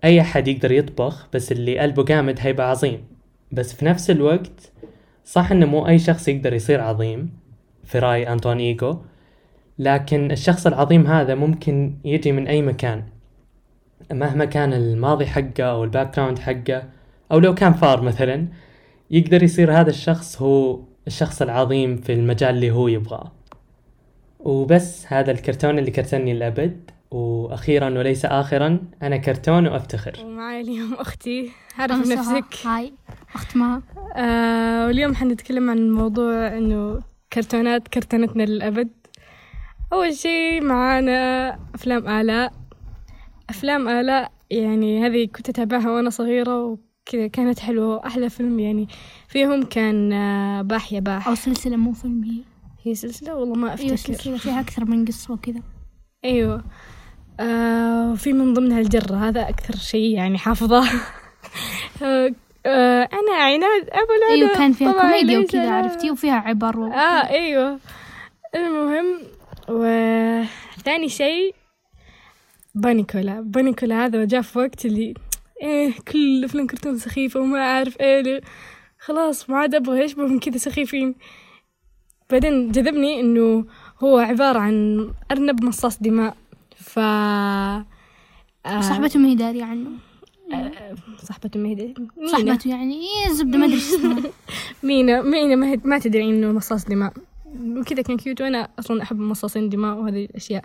أي 0.04 0.20
أحد 0.20 0.48
يقدر 0.48 0.72
يطبخ 0.72 1.28
بس 1.32 1.52
اللي 1.52 1.78
قلبه 1.78 2.04
جامد 2.04 2.36
هيبقى 2.40 2.70
عظيم. 2.70 3.04
بس 3.52 3.74
في 3.74 3.84
نفس 3.84 4.10
الوقت 4.10 4.72
صح 5.24 5.50
إنه 5.50 5.66
مو 5.66 5.88
أي 5.88 5.98
شخص 5.98 6.28
يقدر 6.28 6.52
يصير 6.52 6.80
عظيم 6.80 7.30
في 7.84 7.98
رأي 7.98 8.32
أنطوان 8.32 8.58
إيجو 8.58 8.98
لكن 9.78 10.30
الشخص 10.30 10.66
العظيم 10.66 11.06
هذا 11.06 11.34
ممكن 11.34 11.94
يجي 12.04 12.32
من 12.32 12.46
أي 12.46 12.62
مكان. 12.62 13.04
مهما 14.12 14.44
كان 14.44 14.72
الماضي 14.72 15.26
حقه 15.26 15.64
أو 15.64 15.84
ال 15.84 16.16
background 16.16 16.38
حقه 16.38 16.82
أو 17.32 17.38
لو 17.38 17.54
كان 17.54 17.72
فار 17.72 18.02
مثلا 18.02 18.46
يقدر 19.10 19.42
يصير 19.42 19.72
هذا 19.72 19.90
الشخص 19.90 20.42
هو 20.42 20.80
الشخص 21.06 21.42
العظيم 21.42 21.96
في 21.96 22.12
المجال 22.12 22.54
اللي 22.54 22.70
هو 22.70 22.88
يبغاه. 22.88 23.32
وبس 24.40 25.06
هذا 25.08 25.30
الكرتون 25.30 25.78
اللي 25.78 25.90
كرتني 25.90 26.32
الأبد 26.32 26.90
وأخيرا 27.10 27.90
وليس 27.90 28.24
آخرا 28.24 28.78
أنا 29.02 29.16
كرتون 29.16 29.66
وأفتخر. 29.66 30.12
ومعي 30.24 30.60
اليوم 30.60 30.94
أختي. 30.94 31.50
عرف 31.78 31.92
نفسك. 31.92 32.66
هاي. 32.66 32.92
أخت 33.34 33.56
ما. 33.56 33.82
آه 34.16 34.86
واليوم 34.86 35.14
حنتكلم 35.14 35.70
عن 35.70 35.90
موضوع 35.90 36.46
إنه 36.48 37.00
كرتونات 37.32 37.88
كرتونتنا 37.88 38.42
للأبد. 38.42 38.90
أول 39.92 40.14
شي 40.14 40.60
معانا 40.60 41.48
أفلام 41.74 42.08
آلاء. 42.08 42.52
أفلام 43.50 43.88
آلاء 43.88 44.32
يعني 44.50 45.06
هذه 45.06 45.26
كنت 45.26 45.48
أتابعها 45.48 45.90
وأنا 45.90 46.10
صغيرة 46.10 46.78
وكذا 47.08 47.26
كانت 47.26 47.58
حلوة 47.58 48.06
أحلى 48.06 48.30
فيلم 48.30 48.60
يعني 48.60 48.88
فيهم 49.28 49.62
كان 49.62 50.12
آه، 50.12 50.62
باح 50.62 50.92
يا 50.92 51.00
باح. 51.00 51.28
أو 51.28 51.34
سلسلة 51.34 51.76
مو 51.76 51.92
فيلم 51.92 52.24
هي. 52.24 52.40
هي 52.82 52.94
سلسلة؟ 52.94 53.34
والله 53.34 53.54
ما 53.54 53.74
أفتكر. 53.74 53.86
أيوة 53.86 53.96
سلسلة 53.96 54.36
فيها 54.36 54.60
أكثر 54.60 54.84
من 54.84 55.04
قصة 55.04 55.34
وكذا. 55.34 55.60
أيوة. 56.24 56.64
آه 57.40 58.12
وفي 58.12 58.32
من 58.32 58.54
ضمنها 58.54 58.80
الجرة 58.80 59.16
هذا 59.16 59.48
أكثر 59.48 59.76
شيء 59.76 60.14
يعني 60.14 60.38
حافظاه 60.38 60.84
آه 62.02 62.34
أنا 63.12 63.34
عناد 63.36 63.88
أبو 63.92 64.12
العلا 64.18 64.34
أيوة 64.34 64.58
كان 64.58 64.72
فيها 64.72 64.92
كوميديا 64.92 65.38
وكذا 65.38 65.70
عرفتي؟ 65.70 66.10
وفيها 66.10 66.34
عبر 66.34 66.78
و... 66.78 66.92
آه 66.92 67.28
أيوة. 67.28 67.78
المهم 68.54 69.20
وثاني 69.68 71.08
شيء 71.08 71.54
بانيكولا. 72.74 73.40
بانيكولا 73.40 74.04
هذا 74.04 74.24
جاء 74.24 74.42
في 74.42 74.58
وقت 74.58 74.86
اللي 74.86 75.14
إيه 75.64 75.92
كل 76.12 76.44
أفلام 76.44 76.66
كرتون 76.66 76.98
سخيفة 76.98 77.40
وما 77.40 77.58
أعرف 77.58 78.00
إيه 78.00 78.40
خلاص 78.98 79.50
ما 79.50 79.56
عاد 79.56 79.74
أبغى 79.74 80.04
يشبه 80.04 80.26
من 80.26 80.38
كذا 80.38 80.56
سخيفين. 80.56 81.14
بعدين 82.30 82.72
جذبني 82.72 83.20
إنه 83.20 83.64
هو 84.02 84.18
عبارة 84.18 84.58
عن 84.58 85.08
أرنب 85.30 85.64
مصاص 85.64 86.02
دماء. 86.02 86.36
ف 86.76 86.98
آه 86.98 88.80
صاحبته 88.80 89.18
ما 89.18 89.28
هي 89.28 89.34
دارية 89.34 89.64
عنه؟ 89.64 89.90
آه 90.54 90.94
صاحبته 91.18 91.60
ما 91.60 91.68
هي 91.68 91.94
صاحبته 92.26 92.70
يعني 92.70 93.00
زبدة 93.30 93.58
ما 93.58 93.74
اسمها 93.74 94.22
مينا 94.82 95.22
مينا 95.22 95.56
ما, 95.56 95.80
ما 95.84 95.98
تدري 95.98 96.24
إنه 96.24 96.52
مصاص 96.52 96.84
دماء. 96.84 97.12
وكذا 97.56 98.02
كان 98.02 98.16
كيوت 98.16 98.40
وأنا 98.40 98.68
أصلا 98.78 99.02
أحب 99.02 99.18
مصاصين 99.18 99.68
دماء 99.68 99.96
وهذه 99.96 100.24
الأشياء. 100.24 100.64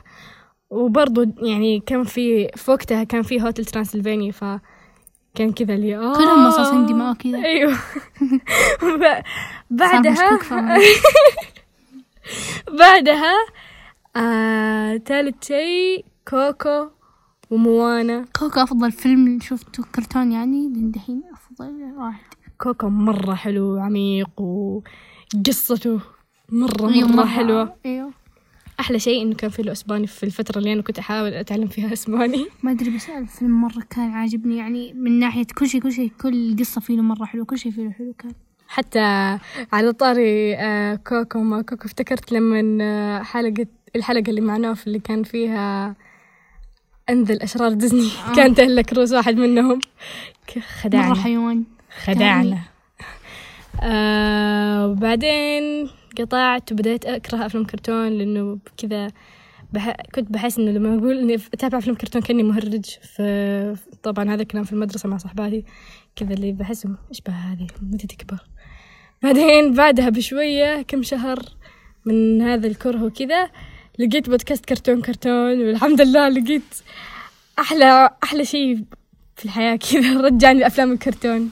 وبرضو 0.70 1.25
يعني 1.41 1.79
كان 1.79 2.03
في 2.03 2.48
في 2.56 2.72
وقتها 2.72 3.03
كان 3.03 3.22
في 3.22 3.41
هوتل 3.41 3.65
ترانسلفانيا 3.65 4.32
ف 4.32 4.44
كان 5.36 5.52
كذا 5.52 5.74
اللي 5.74 5.98
آه. 5.98 6.14
كلهم 6.18 6.48
مصاصين 6.48 6.86
دماء 6.86 7.14
كذا. 7.14 7.44
أيوه. 7.46 7.78
بعدها 9.70 10.40
بعدها 12.80 13.34
آه 14.16 14.98
ثالث 14.98 15.48
شيء 15.48 16.06
كوكو 16.28 16.88
وموانا. 17.52 18.26
كوكو 18.40 18.60
أفضل 18.60 18.92
فيلم 18.92 19.40
شفته 19.42 19.84
كرتون 19.96 20.32
يعني 20.32 20.68
للدحين 20.68 21.24
أفضل 21.34 21.94
واحد. 21.98 22.24
كوكو 22.62 22.90
مرة 22.90 23.34
حلو 23.34 23.76
وعميق 23.76 24.42
وقصته 24.42 26.00
مرة 26.52 26.82
مرة, 26.82 27.06
مرة 27.16 27.26
حلوة. 27.26 27.74
أيوه. 27.86 28.12
أحلى 28.80 29.00
شيء 29.00 29.22
إنه 29.22 29.36
كان 29.36 29.50
في 29.50 29.62
له 29.62 29.72
إسباني 29.72 30.08
في 30.08 30.24
الفترة 30.24 30.58
اللي 30.60 30.74
أنا 30.74 30.82
كنت 30.82 31.00
أحاول 31.00 31.34
أتعلم 31.34 31.68
فيها 31.68 31.94
إسباني. 31.94 32.46
ما 32.64 32.72
أدري 32.72 32.90
بس 32.90 33.10
الفيلم 33.10 33.62
مرة 33.62 33.84
كان 33.90 34.12
عاجبني 34.12 34.58
يعني 34.58 34.94
من 34.94 35.20
ناحية 35.20 35.46
كل 35.58 35.70
شيء 35.70 35.82
كل 35.82 35.92
شيء 35.92 36.12
كل 36.22 36.56
قصة 36.60 36.82
فيه 36.82 37.02
مرة 37.02 37.26
حلو 37.26 37.46
كل 37.46 37.58
شيء 37.58 37.72
فيه 37.72 37.90
حلو 37.90 38.14
كان. 38.20 38.32
حتى 38.68 39.00
على 39.74 39.94
طاري 39.94 40.58
كوكو 40.98 41.40
ما 41.40 41.62
كوكو 41.62 41.86
افتكرت 41.86 42.32
لما 42.32 43.24
حلقة 43.24 43.66
الحلقة 43.96 44.30
اللي 44.30 44.42
مع 44.42 44.58
نوف 44.58 44.88
اللي 44.88 45.00
كان 45.00 45.24
فيها 45.24 45.96
أنذل 47.10 47.42
أشرار 47.42 47.74
ديزني. 47.74 48.10
كان 48.36 48.56
تهلا 48.56 48.82
كروز 48.82 49.14
واحد 49.14 49.36
منهم. 49.36 49.80
خدعنا 50.82 51.10
مرة 51.10 51.20
حيوان. 51.20 51.64
خدعنا 52.04 52.60
آه 53.84 54.88
وبعدين 54.88 55.90
قطعت 56.18 56.72
وبدأت 56.72 57.06
أكره 57.06 57.46
أفلام 57.46 57.66
كرتون 57.66 58.10
لأنه 58.10 58.60
كذا 58.78 59.08
بح... 59.74 59.96
كنت 60.16 60.32
بحس 60.32 60.60
إنه 60.60 60.72
لما 60.72 60.98
أقول 60.98 61.20
إني 61.20 61.36
أتابع 61.36 61.78
أفلام 61.78 61.96
كرتون 61.96 62.22
كأني 62.22 62.44
مهرج. 62.44 62.86
فطبعا 62.86 64.34
هذا 64.34 64.42
الكلام 64.42 64.63
في 64.63 64.74
المدرسة 64.74 65.10
مع 65.10 65.18
صحباتي 65.18 65.63
كذا 66.16 66.34
اللي 66.34 66.51
بحسهم 66.51 66.98
إيش 67.10 67.22
بها 67.22 67.54
هذه؟ 67.54 67.68
متى 67.82 68.08
تكبر؟ 68.08 68.38
بعدين 69.24 69.74
بعدها 69.74 70.10
بشوية 70.10 70.82
كم 70.82 71.04
شهر 71.04 71.39
من 72.06 72.42
هذا 72.42 72.68
الكره 72.68 73.04
وكذا 73.04 73.50
لقيت 74.00 74.30
بودكاست 74.30 74.66
كرتون 74.66 75.01
كرتون 75.01 75.68
والحمد 75.68 76.01
لله 76.01 76.30
لقيت 76.30 76.75
أحلى 77.60 78.10
أحلى 78.24 78.46
شيء 78.46 78.84
في 79.36 79.46
الحياة 79.46 79.75
كذا. 79.75 80.22
رجعني 80.25 80.60
لأفلام 80.60 80.92
الكرتون. 80.92 81.51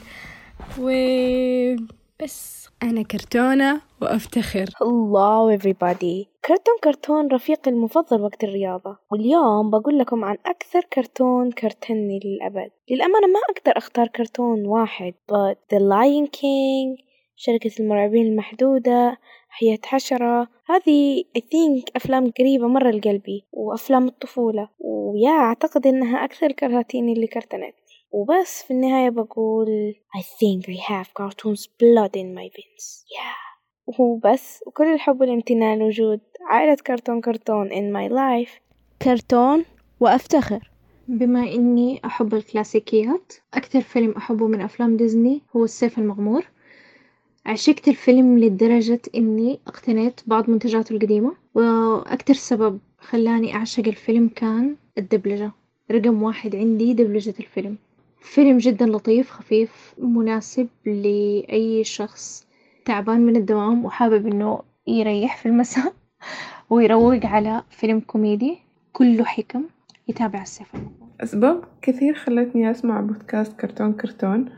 وبس 0.78 2.68
أنا 2.82 3.02
كرتونة 3.02 3.80
وأفتخر. 4.02 4.64
Hello 4.64 5.58
everybody. 5.58 6.26
كرتون 6.44 6.74
كرتون 6.84 7.28
رفيقي 7.32 7.70
المفضل 7.70 8.22
وقت 8.22 8.44
الرياضة. 8.44 8.98
واليوم 9.12 9.70
بقول 9.70 9.98
لكم 9.98 10.24
عن 10.24 10.36
أكثر 10.46 10.80
كرتون 10.80 11.50
كرتني 11.50 12.20
للأبد. 12.24 12.70
للأمانة 12.90 13.26
ما 13.26 13.40
أقدر 13.50 13.78
أختار 13.78 14.08
كرتون 14.08 14.66
واحد 14.66 15.14
but 15.32 15.56
The 15.74 15.78
Lion 15.78 16.26
King 16.38 17.04
شركة 17.36 17.70
المرعبين 17.80 18.26
المحدودة 18.26 19.18
حياة 19.48 19.78
حشرة. 19.84 20.48
هذه 20.66 21.24
I 21.38 21.40
think 21.40 21.84
أفلام 21.96 22.32
قريبة 22.38 22.66
مرة 22.68 22.90
لقلبي 22.90 23.46
وأفلام 23.52 24.06
الطفولة. 24.06 24.68
ويا 24.78 25.30
أعتقد 25.30 25.86
إنها 25.86 26.24
أكثر 26.24 26.46
الكراتين 26.46 27.08
اللي 27.08 27.26
كرتنتني 27.26 27.72
وبس 28.10 28.62
في 28.62 28.70
النهاية 28.70 29.10
بقول 29.10 29.94
I 30.16 30.22
think 30.22 30.68
I 30.68 30.80
have 30.92 31.06
cartoons 31.14 31.66
blood 31.66 32.16
in 32.16 32.34
my 32.34 32.48
veins. 32.56 33.04
Yeah. 33.18 33.48
وبس 33.98 34.64
وكل 34.66 34.84
الحب 34.94 35.20
والامتنان 35.20 35.78
لوجود 35.78 36.20
عائلة 36.46 36.76
كرتون 36.86 37.20
كرتون 37.20 37.68
in 37.68 37.92
my 37.94 38.12
life. 38.12 38.50
كرتون 39.02 39.64
وأفتخر. 40.00 40.70
بما 41.08 41.54
إني 41.54 42.00
أحب 42.04 42.34
الكلاسيكيات 42.34 43.32
أكثر 43.54 43.80
فيلم 43.80 44.10
أحبه 44.10 44.46
من 44.46 44.60
أفلام 44.60 44.96
ديزني 44.96 45.42
هو 45.56 45.64
السيف 45.64 45.98
المغمور. 45.98 46.44
عشقت 47.46 47.88
الفيلم 47.88 48.38
لدرجة 48.38 49.00
إني 49.14 49.58
اقتنيت 49.66 50.20
بعض 50.26 50.50
منتجاته 50.50 50.92
القديمة 50.92 51.32
وأكتر 51.54 52.34
سبب 52.34 52.78
خلاني 52.98 53.54
أعشق 53.54 53.86
الفيلم 53.88 54.28
كان 54.28 54.76
الدبلجة. 54.98 55.52
رقم 55.90 56.22
واحد 56.22 56.56
عندي 56.56 56.94
دبلجة 56.94 57.34
الفيلم. 57.40 57.76
فيلم 58.20 58.58
جدا 58.58 58.86
لطيف 58.86 59.30
خفيف 59.30 59.94
مناسب 59.98 60.68
لأي 60.86 61.84
شخص. 61.84 62.47
تعبان 62.88 63.20
من 63.20 63.36
الدوام 63.36 63.84
وحابب 63.84 64.26
إنه 64.26 64.60
يريح 64.86 65.36
في 65.36 65.46
المساء 65.46 65.92
ويروق 66.70 67.26
على 67.26 67.62
فيلم 67.70 68.00
كوميدي 68.00 68.58
كله 68.92 69.24
حكم 69.24 69.62
يتابع 70.08 70.42
السيف 70.42 70.72
أسباب 71.20 71.60
كثير 71.82 72.14
خلتني 72.14 72.70
أسمع 72.70 73.00
بودكاست 73.00 73.60
كرتون 73.60 73.92
كرتون 73.92 74.48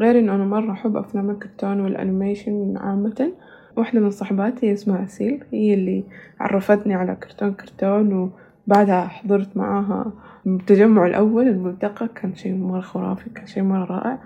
غير 0.00 0.18
إنه 0.18 0.34
أنا 0.34 0.44
مرة 0.44 0.72
أحب 0.72 0.96
أفلام 0.96 1.30
الكرتون 1.30 1.80
وال 1.80 1.97
animation 1.97 2.74
عامة. 2.76 3.32
واحدة 3.76 4.00
من 4.00 4.10
صحباتي 4.10 4.72
اسمها 4.72 5.04
أسيل 5.04 5.44
هي 5.52 5.74
اللي 5.74 6.04
عرفتني 6.40 6.94
على 6.94 7.14
كرتون 7.14 7.52
كرتون 7.52 8.30
وبعدها 8.66 9.06
حضرت 9.06 9.56
معاها 9.56 10.12
التجمع 10.46 11.06
الأول 11.06 11.48
الملتقى. 11.48 12.08
كان 12.14 12.34
شي 12.34 12.52
مرة 12.52 12.80
خرافي 12.80 13.30
كان 13.30 13.46
شي 13.46 13.62
مرة 13.62 13.84
رائع. 13.84 14.18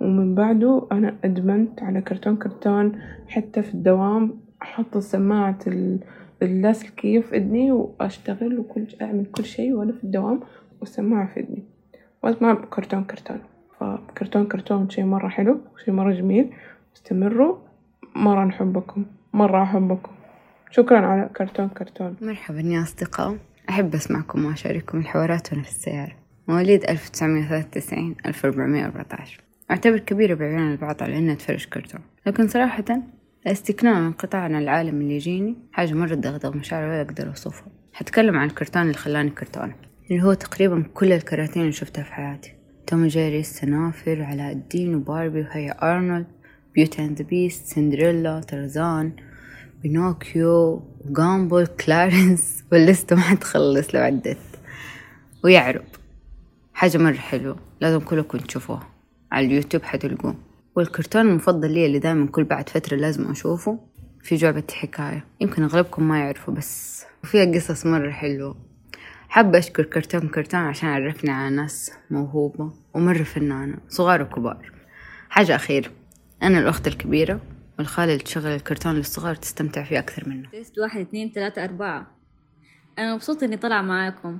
ومن 0.00 0.34
بعده 0.34 0.86
أنا 0.92 1.16
أدمنت 1.24 1.82
على 1.82 2.00
كرتون 2.00 2.36
كرتون 2.36 3.00
حتى 3.28 3.62
في 3.62 3.74
الدوام 3.74 4.40
أحط 4.62 4.98
سماعة 4.98 5.58
ال- 5.66 5.98
اللاسلكية 6.42 7.20
في 7.20 7.36
إذني 7.36 7.72
وأشتغل 7.72 8.58
وكل 8.58 8.86
أعمل 9.02 9.26
كل 9.26 9.44
شي 9.44 9.72
وأنا 9.72 9.92
في 9.92 10.04
الدوام 10.04 10.40
والسماعة 10.80 11.26
في 11.34 11.40
إذني 11.40 11.64
وأسمع 12.22 12.54
كرتون 12.54 13.04
كرتون 13.04 13.38
فكرتون 13.80 14.46
كرتون 14.46 14.90
شي 14.90 15.02
مرة 15.02 15.28
حلو 15.28 15.60
شي 15.84 15.90
مرة 15.90 16.12
جميل 16.12 16.50
استمروا 16.96 17.56
مرة 18.16 18.44
نحبكم 18.44 19.04
مرة 19.32 19.62
أحبكم. 19.62 20.12
شكرا 20.70 20.98
على 21.06 21.30
كرتون 21.36 21.68
كرتون. 21.68 22.16
مرحبا 22.22 22.60
يا 22.60 22.82
أصدقاء. 22.82 23.36
أحب 23.68 23.94
أسمعكم 23.94 24.44
وأشارككم 24.44 24.98
الحوارات 24.98 25.52
وأنا 25.52 25.62
في 25.62 25.68
السيارة. 25.68 26.12
مواليد 26.48 26.84
1993 26.84 28.14
1414 28.26 29.40
أعتبر 29.70 29.98
كبيرة 29.98 30.34
بعيون 30.34 30.72
البعض 30.72 31.02
على 31.02 31.18
إني 31.18 31.32
أتفرج 31.32 31.64
كرتون. 31.64 32.00
لكن 32.26 32.48
صراحة 32.48 32.84
الاستكناء 33.46 34.00
من 34.00 34.12
قطاع 34.12 34.40
عن 34.40 34.54
العالم 34.54 35.00
اللي 35.00 35.16
يجيني 35.16 35.56
حاجة 35.72 35.94
مرة 35.94 36.14
تدغدغ 36.14 36.56
مشاعري 36.56 36.86
ولا 36.86 37.02
أقدر 37.02 37.28
أوصفها. 37.28 37.68
حتكلم 37.92 38.36
عن 38.36 38.48
الكرتون 38.48 38.82
اللي 38.82 38.94
خلاني 38.94 39.30
كرتونة 39.30 39.74
اللي 40.10 40.22
هو 40.22 40.34
تقريبا 40.34 40.84
كل 40.94 41.12
الكراتين 41.12 41.62
اللي 41.62 41.72
شفتها 41.72 42.04
في 42.04 42.12
حياتي. 42.12 42.54
توم 42.86 43.06
جيري 43.06 43.40
السنافر 43.40 44.22
علاء 44.22 44.52
الدين 44.52 44.94
وباربي 44.94 45.40
وهاي 45.40 45.92
أرنولد 45.92 46.26
بيوتي 46.74 47.04
أند 47.04 47.18
ذا 47.18 47.28
بيست 47.28 47.66
سندريلا 47.66 48.40
ترزان 48.40 49.12
بينوكيو 49.82 50.82
وجامبل 51.04 51.66
كلارنس 51.66 52.62
وال 52.72 52.85
list 52.85 53.10
ة 53.10 53.16
ما 53.16 53.22
حتخلص 53.22 53.94
لو 53.94 54.00
عدت. 54.00 54.38
ويعرب 55.44 55.84
حاجة 56.74 56.98
مرة 56.98 57.12
حلوة 57.12 57.56
لازم 57.80 58.00
كلكم 58.00 58.38
تشوفوها. 58.38 58.97
على 59.32 59.46
اليوتيوب 59.46 59.82
حتلقوه. 59.82 60.34
والكرتون 60.76 61.22
المفضل 61.22 61.70
لي 61.72 61.86
اللي 61.86 61.98
دايما 61.98 62.26
كل 62.26 62.44
بعد 62.44 62.68
فترة 62.68 62.96
لازم 62.96 63.30
أشوفه 63.30 63.78
في 64.22 64.36
جعبة 64.36 64.64
حكاية. 64.72 65.24
يمكن 65.40 65.62
أغلبكم 65.62 66.08
ما 66.08 66.18
يعرفوا 66.18 66.54
بس 66.54 67.04
وفيها 67.24 67.52
قصص 67.54 67.86
مرة 67.86 68.10
حلوة. 68.10 68.56
حابة 69.28 69.58
أشكر 69.58 69.82
كرتون 69.82 70.28
كرتون 70.28 70.60
عشان 70.60 70.88
عرفني 70.88 71.30
على 71.30 71.56
ناس 71.56 71.92
موهوبة 72.10 72.72
ومرة 72.94 73.22
فنانة 73.22 73.78
صغار 73.88 74.22
وكبار. 74.22 74.72
حاجة 75.28 75.56
أخيرة 75.56 75.90
أنا 76.42 76.58
الأخت 76.58 76.86
الكبيرة 76.86 77.40
والخالة 77.78 78.12
اللي 78.12 78.24
تشغل 78.24 78.46
الكرتون 78.46 78.94
للصغار 78.94 79.34
تستمتع 79.34 79.84
فيه 79.84 79.98
أكثر 79.98 80.28
منه 80.28 80.50
test 80.50 80.78
واحد 80.78 81.00
اثنين 81.00 81.32
ثلاثة 81.34 81.64
أربعة. 81.64 82.06
أنا 82.98 83.14
مبسوطة 83.14 83.44
إني 83.44 83.56
طالعة 83.56 83.82
معاكم 83.82 84.38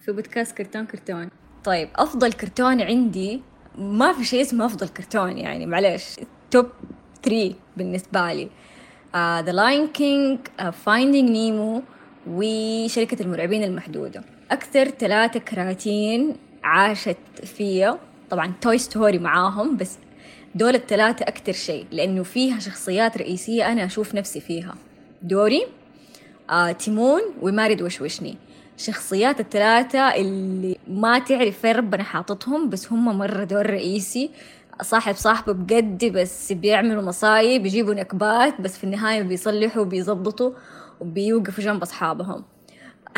في 0.00 0.12
بودكاست 0.12 0.56
كرتون 0.56 0.86
كرتون. 0.86 1.28
طيب 1.64 1.88
أفضل 1.96 2.32
كرتون 2.32 2.80
عندي 2.80 3.42
ما 3.78 4.12
في 4.12 4.24
شيء 4.24 4.40
اسمه 4.40 4.66
أفضل 4.66 4.88
كرتون 4.88 5.38
يعني 5.38 5.66
معلش 5.66 6.16
top 6.50 6.66
3 7.22 7.54
بالنسبة 7.76 8.32
لي. 8.32 8.48
ذا 9.16 9.52
لايون 9.52 9.86
كينج 9.86 10.38
فايندينج 10.84 11.30
نيمو 11.30 11.82
وشركة 12.28 13.22
المرعبين 13.22 13.64
المحدودة. 13.64 14.24
أكثر 14.50 14.84
ثلاثة 14.84 15.40
كراتين 15.40 16.36
عاشت 16.64 17.16
فيا. 17.44 17.98
طبعا 18.30 18.52
توي 18.60 18.78
ستوري 18.78 19.18
معاهم 19.18 19.76
بس 19.76 19.98
دول 20.54 20.74
الثلاثة 20.74 21.24
أكتر 21.28 21.52
شيء 21.52 21.86
لأنه 21.92 22.22
فيها 22.22 22.58
شخصيات 22.58 23.18
رئيسية 23.18 23.72
أنا 23.72 23.84
أشوف 23.84 24.14
نفسي 24.14 24.40
فيها. 24.40 24.74
دوري 25.22 25.66
آه، 26.50 26.72
تيمون 26.72 27.20
ومارد 27.42 27.82
وشوشني. 27.82 28.36
شخصيات 28.78 29.40
الثلاثة 29.40 30.14
اللي 30.14 30.78
ما 30.88 31.18
تعرف 31.18 31.58
فين 31.58 31.76
ربنا 31.76 32.02
حاططهم 32.02 32.68
بس 32.70 32.92
هم 32.92 33.18
مرة 33.18 33.44
دور 33.44 33.66
رئيسي. 33.66 34.30
صاحب 34.82 35.14
صاحبه 35.14 35.52
بجد 35.52 36.04
بس 36.04 36.52
بيعملوا 36.52 37.02
مصايب 37.02 37.62
بيجيبوا 37.62 37.94
نكبات 37.94 38.60
بس 38.60 38.78
في 38.78 38.84
النهاية 38.84 39.22
بيصلحوا 39.22 39.82
وبيظبطوا 39.82 40.50
وبيوقفوا 41.00 41.64
جنب 41.64 41.82
أصحابهم. 41.82 42.44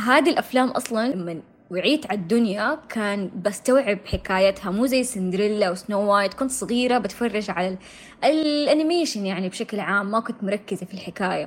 هذه 0.00 0.30
الأفلام 0.30 0.68
أصلا 0.68 1.08
لما 1.08 1.40
وعيت 1.70 2.06
على 2.06 2.18
الدنيا 2.18 2.78
كان 2.88 3.30
بستوعب 3.44 3.98
حكايتها. 4.06 4.70
مو 4.70 4.86
زي 4.86 5.04
سندريلا 5.04 5.70
وسنو 5.70 6.12
وايت. 6.12 6.34
كنت 6.34 6.50
صغيرة 6.50 6.98
بتفرج 6.98 7.50
على 7.50 7.68
ال- 7.68 7.78
animation 8.24 9.26
يعني 9.26 9.48
بشكل 9.48 9.80
عام 9.80 10.10
ما 10.10 10.20
كنت 10.20 10.44
مركزة 10.44 10.86
في 10.86 10.94
الحكاية. 10.94 11.46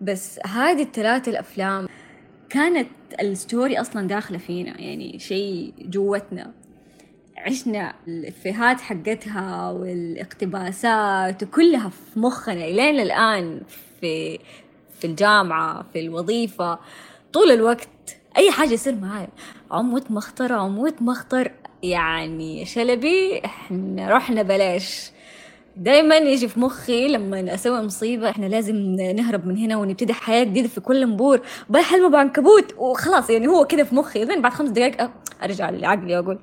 بس 0.00 0.40
هذه 0.46 0.82
الثلاثة 0.82 1.30
الأفلام 1.30 1.88
كانت 2.50 2.88
ال 3.20 3.30
story 3.30 3.80
أصلا 3.80 4.08
داخلة 4.08 4.38
فينا 4.38 4.80
يعني 4.80 5.18
شيء 5.18 5.72
جوتنا. 5.78 6.52
عشنا 7.38 7.94
الإفيهات 8.08 8.80
حقتها 8.80 9.70
والإقتباسات 9.70 11.42
وكلها 11.42 11.88
في 11.88 12.20
مخنا 12.20 12.64
إلين 12.64 13.00
الآن 13.00 13.60
في 14.00 14.38
في 14.98 15.06
الجامعة 15.06 15.82
في 15.92 16.00
الوظيفة. 16.00 16.78
طول 17.32 17.50
الوقت 17.50 17.88
أي 18.36 18.50
حاجة 18.50 18.72
يصير 18.72 18.94
معايا 18.94 19.28
عمود 19.70 20.12
مخطر 20.12 20.52
عمود 20.52 21.02
مخطر. 21.02 21.52
يعني 21.82 22.64
شلبي 22.64 23.44
إحنا 23.44 24.10
رحنا 24.10 24.42
بلاش. 24.42 25.10
دايما 25.78 26.16
يجي 26.16 26.48
في 26.48 26.60
مخي 26.60 27.08
لما 27.08 27.54
أسوي 27.54 27.82
مصيبة 27.82 28.30
إحنا 28.30 28.46
لازم 28.46 28.76
نهرب 29.16 29.46
من 29.46 29.56
هنا 29.56 29.76
ونبتدي 29.76 30.12
حياة 30.12 30.44
جديدة 30.44 30.68
في 30.68 30.80
كوالالمبور. 30.80 31.40
باي 31.70 31.82
حلمه 31.82 32.08
بعنكبوت. 32.08 32.74
وخلاص 32.78 33.30
يعني 33.30 33.46
هو 33.46 33.64
كذا 33.64 33.84
في 33.84 33.94
مخي. 33.94 34.24
بعدين 34.24 34.42
بعد 34.42 34.52
خمس 34.52 34.70
دقائق 34.70 35.02
أه 35.02 35.10
أرجع 35.42 35.70
لعقلي 35.70 36.18
وأقول 36.18 36.38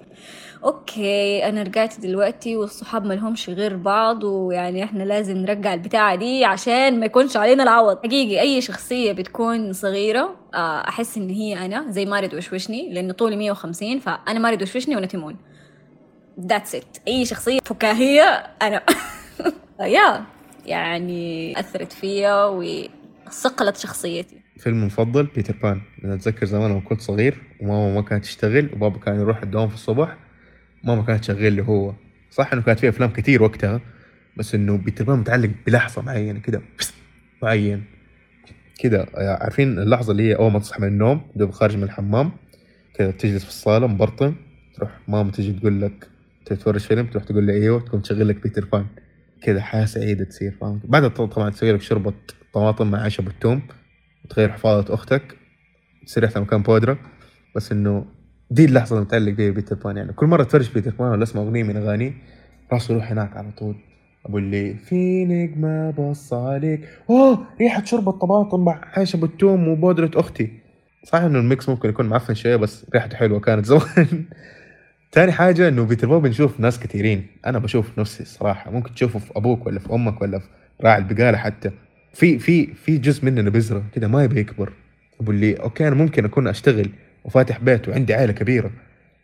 okay 0.63 1.49
أنا 1.49 1.63
رجعت 1.63 1.99
دلوقتي 1.99 2.55
والصحاب 2.57 3.05
ما 3.05 3.13
لهمش 3.13 3.49
غير 3.49 3.75
بعض 3.75 4.23
ويعني 4.23 4.83
إحنا 4.83 5.03
لازم 5.03 5.37
نرجع 5.37 5.73
البتاعة 5.73 6.15
دي 6.15 6.45
عشان 6.45 6.99
ما 6.99 7.05
يكونش 7.05 7.37
علينا 7.37 7.63
العوض. 7.63 7.97
حقيقي 7.97 8.41
أي 8.41 8.61
شخصية 8.61 9.11
بتكون 9.11 9.73
صغيرة 9.73 10.35
آه، 10.53 10.87
أحس 10.87 11.17
إن 11.17 11.29
هي 11.29 11.65
أنا 11.65 11.85
زي 11.91 12.05
مارد 12.05 12.35
وشوشني 12.35 12.93
لأن 12.93 13.11
طولي 13.11 13.35
150 13.35 13.99
فأنا 13.99 14.39
مارد 14.39 14.61
وشوشني 14.61 14.95
وأنا 14.95 15.07
تيمون 15.07 15.35
that's 16.39 16.75
it 16.75 16.97
أي 17.07 17.25
شخصية 17.25 17.59
فكاهية 17.65 18.23
أنا. 18.61 18.81
يا 19.79 20.25
يعني 20.65 21.59
أثرت 21.59 21.93
فيا 21.93 22.45
وصقلت 22.45 23.77
شخصيتي. 23.77 24.35
فيلم 24.57 24.85
مفضل 24.85 25.23
بيتر 25.25 25.55
بان. 25.63 25.81
أنا 26.05 26.13
أتذكر 26.13 26.45
زمان 26.45 26.71
لما 26.71 26.79
كنت 26.79 27.01
صغير 27.01 27.37
وماما 27.61 27.95
ما 27.95 28.01
كانت 28.01 28.23
تشتغل 28.23 28.69
وبابا 28.73 28.99
كان 28.99 29.19
يروح 29.19 29.41
الدوام 29.41 29.67
في 29.69 29.75
الصبح 29.75 30.17
ماما 30.83 31.01
كانت 31.03 31.19
تشغل 31.23 31.53
لي 31.53 31.61
هو. 31.61 31.93
صح 32.31 32.53
إنه 32.53 32.61
كانت 32.61 32.79
في 32.79 32.89
أفلام 32.89 33.09
كتير 33.09 33.43
وقتها 33.43 33.81
بس 34.37 34.55
إنه 34.55 34.77
بيتر 34.77 35.03
بان 35.05 35.19
متعلق 35.19 35.49
بلحظة 35.67 36.01
معينة 36.01 36.39
كده 36.39 36.61
معين. 37.43 37.83
كده 38.79 39.07
عارفين 39.15 39.79
اللحظة 39.79 40.11
اللي 40.11 40.23
هي 40.23 40.35
أول 40.35 40.51
ما 40.51 40.59
تصحى 40.59 40.81
من 40.81 40.87
النوم 40.87 41.21
دوب 41.35 41.51
خارج 41.51 41.77
من 41.77 41.83
الحمام 41.83 42.31
كده 42.95 43.11
تجلس 43.11 43.43
في 43.43 43.49
الصالة 43.49 43.87
مبرطم 43.87 44.35
تروح 44.75 44.99
ماما 45.07 45.31
تجي 45.31 45.53
تقول 45.53 45.81
لك 45.81 46.07
تتفرج 46.45 46.79
فيلم 46.79 47.05
تروح 47.05 47.23
تقول 47.23 47.43
لي 47.43 47.53
أيوه 47.53 47.79
تقوم 47.79 48.01
تشغل 48.01 48.27
لك 48.27 48.43
بيتر 48.43 48.65
بان. 48.65 48.85
كده 49.41 49.61
حياة 49.61 49.85
سعيدة 49.85 50.25
تصير 50.25 50.51
فاهم؟ 50.61 50.81
بعدها 50.83 51.09
طبعا 51.09 51.49
تسوي 51.49 51.71
لك 51.71 51.81
شوربة 51.81 52.13
طماطم 52.53 52.91
مع 52.91 52.99
عيش 53.01 53.23
بالثوم 53.23 53.61
وتغير 54.25 54.51
حفاضة 54.51 54.93
أختك 54.93 55.37
تصير 56.05 56.27
في 56.27 56.39
مكان 56.39 56.61
بودرة. 56.61 56.97
بس 57.55 57.71
إنه 57.71 58.05
دي 58.51 58.65
اللحظة 58.65 58.93
اللي 58.95 59.05
متعلق 59.05 59.31
بيها 59.31 59.51
بيتر 59.51 59.75
بان 59.75 59.97
يعني 59.97 60.13
كل 60.13 60.25
مرة 60.25 60.43
تفرج 60.43 60.71
بيتر 60.73 60.91
بان 60.99 61.07
ولا 61.07 61.23
أسمع 61.23 61.41
أغنية 61.41 61.63
من 61.63 61.77
أغانيه 61.77 62.13
راسه 62.73 62.93
يروح 62.93 63.11
هناك 63.11 63.37
على 63.37 63.51
طول. 63.51 63.75
أقول 64.25 64.43
لي 64.43 64.73
في 64.75 65.25
نجمة 65.25 65.91
بص 65.91 66.33
عليك. 66.33 66.89
أوه! 67.09 67.47
ريحة 67.61 67.83
شوربة 67.85 68.11
طماطم 68.11 68.65
مع 68.65 68.81
عيش 68.97 69.15
بالثوم 69.15 69.67
وبودرة 69.67 70.11
أختي. 70.19 70.51
صح 71.03 71.19
إنه 71.19 71.39
ال 71.39 71.47
mix 71.47 71.69
ممكن 71.69 71.89
يكون 71.89 72.05
معفن 72.05 72.33
شوية 72.33 72.55
بس 72.55 72.85
ريحته 72.93 73.17
حلوة 73.17 73.39
كانت 73.39 73.65
زمان. 73.65 73.83
تاني 75.15 75.31
حاجة 75.31 75.67
إنه 75.67 75.83
بيتر 75.85 76.07
بان 76.07 76.19
بنشوف 76.21 76.59
ناس 76.59 76.79
كثيرين 76.79 77.27
أنا 77.45 77.59
بشوف 77.59 77.99
نفسي 77.99 78.23
الصراحة 78.23 78.71
ممكن 78.71 78.93
تشوفه 78.93 79.19
في 79.19 79.31
أبوك 79.35 79.65
ولا 79.67 79.79
في 79.79 79.93
أمك 79.93 80.21
ولا 80.21 80.39
في 80.39 80.45
راعي 80.81 80.97
البقالة 80.97 81.37
حتى. 81.37 81.71
في 82.13 82.39
في 82.39 82.73
في 82.73 82.97
جزء 82.97 83.25
مننا 83.25 83.49
بذرة 83.49 83.83
كده 83.93 84.07
ما 84.07 84.23
يبي 84.23 84.39
يكبر. 84.39 84.73
أقول 85.21 85.35
لي 85.35 85.53
okay 85.53 85.87
أنا 85.87 85.95
ممكن 85.95 86.25
أكون 86.25 86.47
أشتغل 86.47 86.89
وفاتح 87.23 87.59
بيت 87.59 87.89
وعندي 87.89 88.13
عائلة 88.13 88.33
كبيرة 88.33 88.71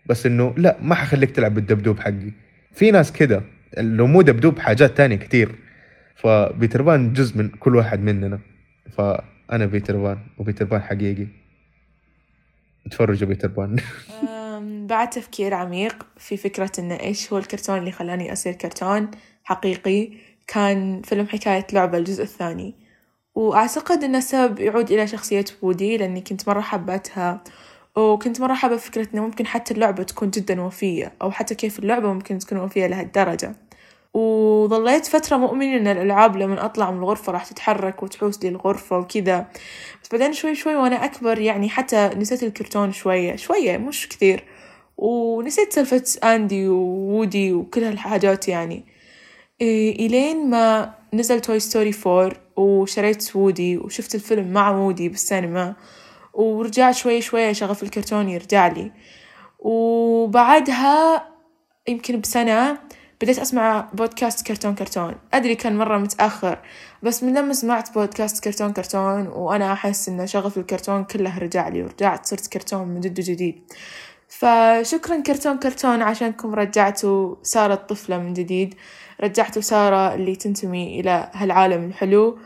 بس 0.05 0.25
إنه 0.25 0.53
لا 0.57 0.77
ما 0.81 0.95
حخليك 0.95 1.31
تلعب 1.31 1.53
بالدبدوب 1.55 1.99
حقي. 1.99 2.31
في 2.73 2.91
ناس 2.91 3.11
كده 3.11 3.41
لو 3.77 4.07
مو 4.07 4.21
دبدوب 4.21 4.59
حاجات 4.59 4.97
تانية 4.97 5.15
كتير. 5.15 5.55
فبيتر 6.15 6.81
بان 6.81 7.13
جزء 7.13 7.37
من 7.37 7.49
كل 7.49 7.75
واحد 7.75 7.99
مننا. 7.99 8.39
فأنا 8.97 9.65
بيتر 9.65 9.97
بان 9.97 10.17
وبيتر 10.37 10.65
بان 10.65 10.81
حقيقي. 10.81 11.27
اتفرجوا 12.85 13.27
بيتر 13.27 13.47
بان. 13.47 13.75
بعد 14.91 15.09
تفكير 15.09 15.53
عميق 15.53 16.05
في 16.17 16.37
فكرة 16.37 16.71
إنه 16.79 16.99
إيش 16.99 17.33
هو 17.33 17.39
الكرتون 17.39 17.77
اللي 17.77 17.91
خلاني 17.91 18.33
أصير 18.33 18.53
كرتون 18.53 19.11
حقيقي 19.43 20.09
كان 20.47 21.01
فيلم 21.01 21.27
حكاية 21.27 21.67
لعبة 21.73 21.97
الجزء 21.97 22.23
الثاني. 22.23 22.75
وأعتقد 23.35 24.03
إن 24.03 24.15
السبب 24.15 24.59
يعود 24.59 24.91
إلى 24.91 25.07
شخصية 25.07 25.45
وودي 25.61 25.97
لأني 25.97 26.21
كنت 26.21 26.49
مرة 26.49 26.61
حبتها 26.61 27.43
وكنت 27.95 28.41
مرة 28.41 28.53
حابة 28.53 28.77
فكرة 28.77 29.07
إنه 29.13 29.21
ممكن 29.21 29.47
حتى 29.47 29.73
اللعبة 29.73 30.03
تكون 30.03 30.29
جدا 30.29 30.61
وفية 30.61 31.13
أو 31.21 31.31
حتى 31.31 31.55
كيف 31.55 31.79
اللعبة 31.79 32.13
ممكن 32.13 32.39
تكون 32.39 32.57
وفية 32.57 32.87
لهالدرجة. 32.87 33.55
وظليت 34.13 35.05
فترة 35.05 35.37
مؤمنة 35.37 35.77
إن 35.77 35.87
الألعاب 35.87 36.37
لما 36.37 36.65
أطلع 36.65 36.91
من 36.91 36.97
الغرفة 36.97 37.31
راح 37.31 37.45
تتحرك 37.45 38.03
وتحوس 38.03 38.43
لي 38.43 38.49
الغرفة 38.49 38.97
وكذا. 38.97 39.47
بس 40.03 40.09
بعدين 40.11 40.33
شوي 40.33 40.55
شوي 40.55 40.75
وأنا 40.75 41.05
أكبر 41.05 41.39
يعني 41.39 41.69
حتى 41.69 42.09
نسيت 42.17 42.43
الكرتون 42.43 42.91
شوية 42.91 43.35
شوية 43.35 43.77
مش 43.77 44.09
كثير. 44.09 44.43
ونسيت 45.01 45.73
سالفة 45.73 46.03
أندي 46.23 46.67
وودي 46.67 47.53
وكل 47.53 47.83
هالحاجات 47.83 48.47
يعني. 48.47 48.85
إيه 49.61 50.07
إلين 50.07 50.49
ما 50.49 50.93
نزل 51.13 51.39
Toy 51.39 51.59
Story 51.59 51.91
Four 51.91 52.37
وشريت 52.55 53.35
وودي 53.35 53.77
وشفت 53.77 54.15
الفيلم 54.15 54.53
مع 54.53 54.71
وودي 54.71 55.09
بالسينما 55.09 55.75
ورجعت 56.33 56.95
شوي 56.95 57.21
شوي 57.21 57.53
شغف 57.53 57.83
الكرتون 57.83 58.29
يرجع 58.29 58.67
لي. 58.67 58.91
وبعدها 59.59 61.27
يمكن 61.87 62.21
بسنة 62.21 62.77
بديت 63.21 63.39
أسمع 63.39 63.89
بودكاست 63.93 64.47
كرتون 64.47 64.75
كرتون. 64.75 65.15
أدري 65.33 65.55
كان 65.55 65.77
مرة 65.77 65.97
متأخر 65.97 66.59
بس 67.03 67.23
من 67.23 67.37
لما 67.37 67.53
سمعت 67.53 67.93
بودكاست 67.93 68.43
كرتون 68.43 68.73
كرتون 68.73 69.27
وأنا 69.27 69.73
أحس 69.73 70.09
إن 70.09 70.27
شغف 70.27 70.57
الكرتون 70.57 71.03
كله 71.03 71.37
رجع 71.39 71.67
لي 71.67 71.83
ورجعت 71.83 72.25
صرت 72.25 72.47
كرتون 72.47 72.87
من 72.87 72.99
جد 72.99 73.19
وجديد. 73.19 73.61
فشكرا 74.31 75.21
كرتون 75.21 75.57
كرتون 75.57 76.01
عشانكم 76.01 76.55
رجعتوا 76.55 77.35
سارة 77.43 77.73
الطفلة 77.73 78.17
من 78.17 78.33
جديد. 78.33 78.75
رجعتوا 79.21 79.61
سارة 79.61 80.15
اللي 80.15 80.35
تنتمي 80.35 80.99
إلى 80.99 81.29
هالعالم 81.33 81.85
الحلو. 81.85 82.37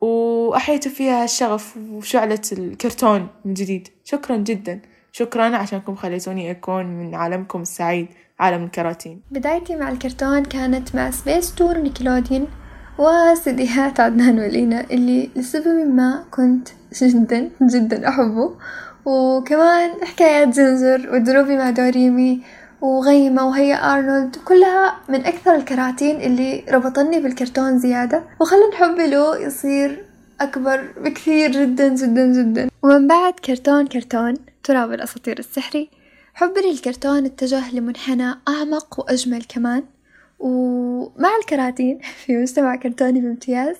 وأحيتوا 0.00 0.92
فيها 0.92 1.24
الشغف 1.24 1.76
وشعلة 1.92 2.40
الكرتون 2.52 3.28
من 3.44 3.54
جديد. 3.54 3.88
شكرا 4.04 4.36
جدا. 4.36 4.80
شكرا 5.12 5.56
عشانكم 5.56 5.94
خليتوني 5.94 6.50
أكون 6.50 6.86
من 6.86 7.14
عالمكم 7.14 7.62
السعيد 7.62 8.06
عالم 8.38 8.64
الكراتين. 8.64 9.20
بدايتي 9.30 9.76
مع 9.76 9.88
الكرتون 9.90 10.44
كانت 10.44 10.94
مع 10.94 11.10
سبيس 11.10 11.54
تون 11.54 11.78
ونيكلوديون 11.78 12.48
وسيديهات 12.98 14.00
عدنان 14.00 14.38
ولينا 14.38 14.80
اللي 14.90 15.30
لسبب 15.36 15.86
ما 15.94 16.24
كنت 16.30 16.68
جدا 17.02 17.50
جدا 17.72 18.08
أحبه. 18.08 18.54
وكمان 19.04 19.90
حكايات 20.04 20.54
زنزور 20.54 21.14
ودروبي 21.14 21.56
مع 21.56 21.70
دوريمي 21.70 22.40
وغيمة 22.80 23.48
و 23.48 23.74
Hey 23.74 23.95
Arnold 23.95 24.36
كلها 24.36 24.96
من 25.08 25.26
أكثر 25.26 25.54
الكراتين 25.54 26.20
اللي 26.20 26.64
ربطني 26.70 27.20
بالكرتون 27.20 27.78
زيادة 27.78 28.22
وخلى 28.40 28.72
حبي 28.72 29.06
له 29.06 29.38
يصير 29.38 30.04
أكبر 30.40 30.92
بكثير 30.96 31.52
جدا 31.52 31.88
جدا 31.88 32.26
جدا. 32.26 32.68
ومن 32.82 33.08
بعد 33.08 33.32
كرتون 33.32 33.86
كرتون 33.86 34.34
تراب 34.62 34.92
الأساطير 34.92 35.38
السحري. 35.38 35.90
حبي 36.34 36.60
للكرتون 36.60 37.24
اتجه 37.24 37.74
لمنحنى 37.74 38.34
أعمق 38.48 39.00
وأجمل 39.00 39.44
كمان. 39.44 39.82
ومع 40.38 41.36
الكراتين 41.40 41.98
في 42.26 42.36
مجتمع 42.36 42.76
كرتوني 42.76 43.20
بامتياز 43.20 43.76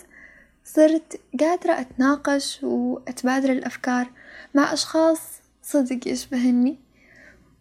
صرت 0.64 1.20
قادرة 1.40 1.72
أتناقش 1.80 2.60
وأتبادل 2.62 3.50
الأفكار. 3.50 4.06
مع 4.54 4.72
أشخاص 4.72 5.20
صدق 5.62 6.08
يشبهني. 6.08 6.78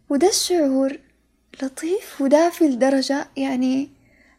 وده 0.10 0.28
الشعور 0.28 1.00
لطيف 1.64 2.22
ودافي 2.22 2.68
لدرجة 2.68 3.28
يعني 3.38 3.90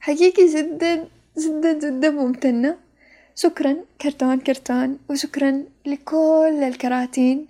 حقيقي 0.00 0.46
جدا 0.54 1.08
جدا 1.38 1.72
جدا 1.72 2.10
ممتنة. 2.10 2.76
شكرا 3.34 3.76
كرتون 4.00 4.40
كرتون 4.40 4.98
وشكرا 5.10 5.64
لكل 5.86 6.62
الكراتين. 6.62 7.46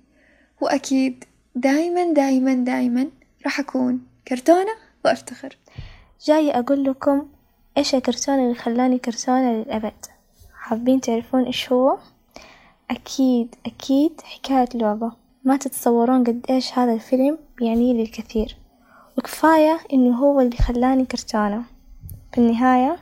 وأكيد 0.61 1.25
دايما 1.55 2.13
دايما 2.13 2.55
دايما 2.55 3.09
راح 3.45 3.61
أكون 3.61 4.07
كرتونة 4.29 4.73
وأفتخر. 5.05 5.57
جاي 6.25 6.51
أقول 6.51 6.85
لكم 6.85 7.29
إيش 7.79 7.95
الكرتون 7.95 8.39
اللي 8.39 8.55
خلاني 8.55 8.99
كرتونة 8.99 9.53
للأبد؟ 9.53 10.07
حابين 10.55 11.01
تعرفون 11.01 11.45
إيش 11.45 11.73
هو؟ 11.73 11.99
أكيد 12.91 13.55
أكيد 13.67 14.21
حكاية 14.25 14.69
لعبة. 14.75 15.13
ما 15.45 15.57
تتصورون 15.57 16.25
قد 16.25 16.47
إيش 16.51 16.79
هذا 16.79 16.95
الفيلم 16.95 17.39
يعني 17.61 17.93
لي 17.95 18.03
الكثير 18.03 18.57
وكفاية 19.19 19.79
إنه 19.93 20.17
هو 20.17 20.41
اللي 20.41 20.57
خلاني 20.57 21.05
كرتونة. 21.05 21.63
في 22.33 22.39
النهاية 22.39 22.97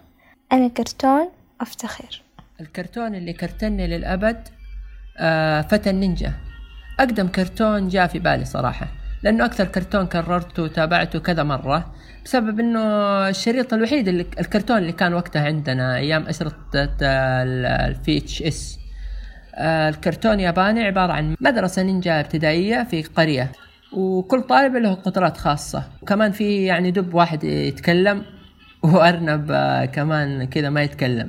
أنا 0.52 0.68
كرتون 0.68 1.28
أفتخر. 1.60 2.22
الكرتون 2.60 3.14
اللي 3.14 3.32
كرتنني 3.32 3.86
للأبد 3.86 4.48
آه 5.18 5.60
فتى 5.60 5.90
النينجا. 5.90 6.32
أقدم 7.00 7.28
كرتون 7.28 7.88
جاء 7.88 8.06
في 8.06 8.18
بالي 8.18 8.44
صراحة 8.44 8.88
لأنه 9.22 9.44
أكثر 9.44 9.64
كرتون 9.64 10.06
كررته 10.06 10.62
وتابعته 10.62 11.18
كذا 11.18 11.42
مرة 11.42 11.94
بسبب 12.24 12.60
إنه 12.60 12.80
الشريط 13.28 13.74
الوحيد 13.74 14.08
اللي 14.08 14.26
الكرتون 14.40 14.78
اللي 14.78 14.92
كان 14.92 15.14
وقتها 15.14 15.44
عندنا 15.44 15.96
أيام 15.96 16.26
أشرطة 16.26 16.88
ال 17.02 18.18
VHS. 18.18 18.81
الكرتون 19.58 20.40
ياباني 20.40 20.84
عبارة 20.84 21.12
عن 21.12 21.36
مدرسة 21.40 21.82
نينجا 21.82 22.20
ابتدائية 22.20 22.82
في 22.90 23.02
قرية. 23.02 23.52
وكل 23.92 24.42
طالب 24.42 24.76
له 24.76 24.94
قدرات 24.94 25.36
خاصة. 25.36 25.82
وكمان 26.02 26.32
في 26.32 26.64
يعني 26.64 26.90
دب 26.90 27.14
واحد 27.14 27.44
يتكلم 27.44 28.22
وأرنب 28.82 29.46
آه، 29.50 29.84
كمان 29.84 30.44
كذا 30.44 30.70
ما 30.70 30.82
يتكلم. 30.82 31.28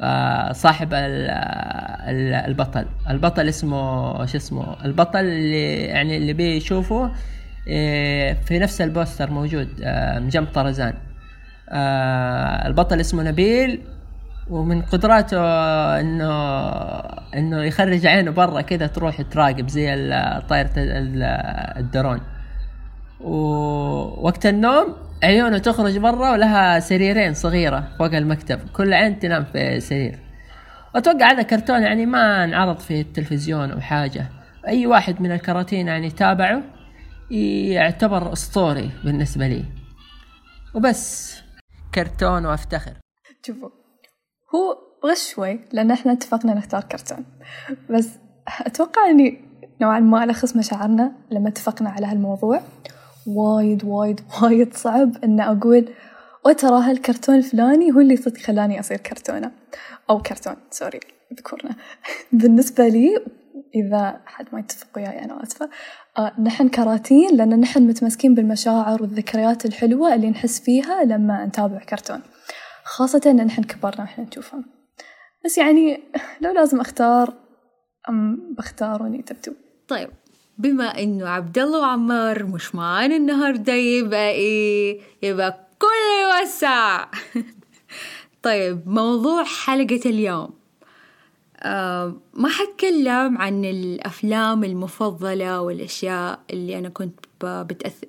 آه، 0.00 0.52
صاحب 0.52 0.94
ال- 0.94 2.34
البطل. 2.34 2.86
البطل 3.10 3.48
اسمه 3.48 4.26
شو 4.26 4.36
اسمه 4.36 4.84
البطل 4.84 5.18
اللي 5.20 5.74
يعني 5.74 6.16
اللي 6.16 6.32
بيشوفه 6.32 7.12
في 8.44 8.58
نفس 8.58 8.80
البوستر 8.80 9.30
موجود 9.30 9.68
آه، 9.82 10.18
جنب 10.18 10.46
طرزان. 10.54 10.94
آه، 11.68 12.66
البطل 12.66 13.00
اسمه 13.00 13.22
نبيل. 13.22 13.80
ومن 14.50 14.82
قدراته 14.82 15.40
انه 16.00 16.30
إنه 17.36 17.62
يخرج 17.62 18.06
عينه 18.06 18.30
برا 18.30 18.60
كذا 18.60 18.86
تروح 18.86 19.22
تراقب 19.22 19.68
زي 19.68 19.94
ال- 19.94 20.46
طايرة 20.46 20.70
ال- 20.76 21.22
الدرون. 21.78 22.20
ووقت 23.20 24.46
النوم 24.46 24.96
عيونه 25.22 25.58
تخرج 25.58 25.98
برا 25.98 26.32
ولها 26.32 26.80
سريرين 26.80 27.34
صغيرة 27.34 27.88
فوق 27.98 28.14
المكتب. 28.14 28.58
كل 28.72 28.94
عين 28.94 29.18
تنام 29.18 29.44
في 29.44 29.80
سرير. 29.80 30.18
واتوقع 30.94 31.30
هذا 31.32 31.42
كرتون 31.42 31.82
يعني 31.82 32.06
ما 32.06 32.44
انعرض 32.44 32.78
في 32.78 33.00
التلفزيون 33.00 33.70
أو 33.70 33.80
حاجة. 33.80 34.26
أي 34.68 34.86
واحد 34.86 35.20
من 35.22 35.32
الكراتين 35.32 35.86
يعني 35.88 36.10
تابعه 36.10 36.62
يعتبر 37.30 38.32
اسطوري 38.32 38.90
بالنسبة 39.04 39.46
لي. 39.48 39.64
وبس. 40.74 41.36
كرتون 41.94 42.46
وأفتخر. 42.46 42.92
شوفوا. 43.46 43.85
هو 44.54 44.78
غش 45.04 45.30
شوي 45.34 45.60
لأن 45.72 45.90
إحنا 45.90 46.12
اتفقنا 46.12 46.54
نختار 46.54 46.82
كرتون. 46.82 47.24
بس 47.90 48.08
أتوقع 48.66 49.10
إني 49.10 49.40
نوعا 49.80 50.00
ما 50.00 50.24
ألخص 50.24 50.56
مشاعرنا 50.56 51.12
لما 51.30 51.48
اتفقنا 51.48 51.90
على 51.90 52.06
هالموضوع. 52.06 52.60
وايد 53.26 53.84
وايد 53.84 54.20
وايد 54.42 54.74
صعب 54.74 55.24
إن 55.24 55.40
أقول 55.40 55.88
وترى 56.46 56.80
هالكرتون 56.80 57.34
الفلاني 57.34 57.92
هو 57.92 58.00
اللي 58.00 58.16
صدق 58.16 58.36
خلاني 58.36 58.80
أصير 58.80 58.96
كرتونة. 58.96 59.50
أو 60.10 60.22
كرتون 60.22 60.56
sorry 60.70 61.00
ذكورنا. 61.38 61.76
بالنسبة 62.32 62.88
لي 62.88 63.18
إذا 63.74 64.20
حد 64.26 64.46
ما 64.52 64.60
يتفق 64.60 64.86
وياي 64.96 65.24
أنا 65.24 65.42
آسفة. 65.42 65.70
آه 66.18 66.40
نحن 66.40 66.68
كراتين 66.68 67.36
لأن 67.36 67.60
نحن 67.60 67.82
متمسكين 67.82 68.34
بالمشاعر 68.34 69.02
والذكريات 69.02 69.66
الحلوة 69.66 70.14
اللي 70.14 70.30
نحس 70.30 70.60
فيها 70.60 71.04
لما 71.04 71.46
نتابع 71.46 71.78
كرتون. 71.78 72.20
خاصة 72.86 73.20
إن 73.26 73.46
نحن 73.46 73.62
كبرنا 73.62 74.00
وإحنا 74.00 74.24
نشوفهم. 74.24 74.64
بس 75.44 75.58
يعني 75.58 76.00
لو 76.40 76.52
لازم 76.52 76.80
أختار 76.80 77.34
أم 78.08 78.54
بختار 78.58 79.02
وني 79.02 79.22
تبدو. 79.22 79.52
طيب 79.88 80.10
بما 80.58 80.84
إنه 80.84 81.28
عبد 81.28 81.58
الله 81.58 81.80
وعمار 81.80 82.44
مش 82.44 82.74
معانا 82.74 83.16
النهارده 83.16 83.72
يبقى 83.72 84.30
إيه؟ 84.30 85.00
يبقى 85.22 85.68
كله 85.78 86.40
يوسع 86.40 87.04
طيب 88.42 88.88
موضوع 88.88 89.44
حلقة 89.44 90.00
اليوم. 90.06 90.50
آه 91.58 92.16
ما 92.34 92.48
حتكلم 92.48 93.38
عن 93.38 93.64
الأفلام 93.64 94.64
المفضلة 94.64 95.60
والأشياء 95.60 96.40
اللي 96.50 96.78
أنا 96.78 96.88
كنت 96.88 97.25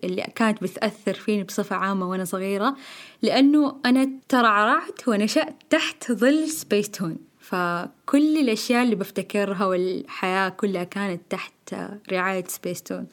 اللي 0.04 0.28
كانت 0.36 0.64
بتأثر 0.64 1.14
فيني 1.14 1.44
بصفة 1.44 1.76
عامة 1.76 2.10
وأنا 2.10 2.26
صغيرة 2.26 2.76
لأنه 3.22 3.76
أنا 3.86 4.10
ترعرعت 4.30 5.08
ونشأت 5.08 5.56
تحت 5.70 6.12
ظل 6.12 6.50
سبيس 6.50 6.90
تون 6.90 7.18
فكل 7.40 8.38
الأشياء 8.38 8.84
اللي 8.84 8.96
بفتكرها 8.96 9.66
والحياة 9.66 10.50
كلها 10.50 10.84
كانت 10.84 11.22
تحت 11.30 11.76
رعاية 12.12 12.44
سبيس 12.48 12.84
تون 12.84 13.08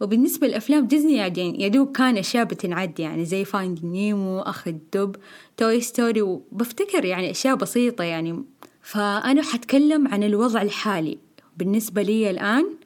وبالنسبة 0.00 0.46
لأفلام 0.46 0.86
ديزني 0.86 1.14
يعني 1.14 1.62
يدوب 1.62 1.92
كان 1.92 2.16
أشياء 2.16 2.44
بتنعد 2.44 3.00
يعني 3.00 3.24
زي 3.24 3.44
Finding 3.44 3.84
Nemo 3.84 4.40
أخي 4.40 4.68
الدب 4.68 5.16
Toy 5.56 5.80
Story 5.80 6.22
وبفتكر 6.22 7.04
يعني 7.04 7.30
أشياء 7.30 7.54
بسيطة 7.54 8.04
يعني. 8.04 8.44
فأنا 8.82 9.42
حتكلم 9.42 10.08
عن 10.08 10.22
الوضع 10.22 10.62
الحالي. 10.62 11.18
بالنسبة 11.56 12.02
لي 12.02 12.30
الآن 12.30 12.77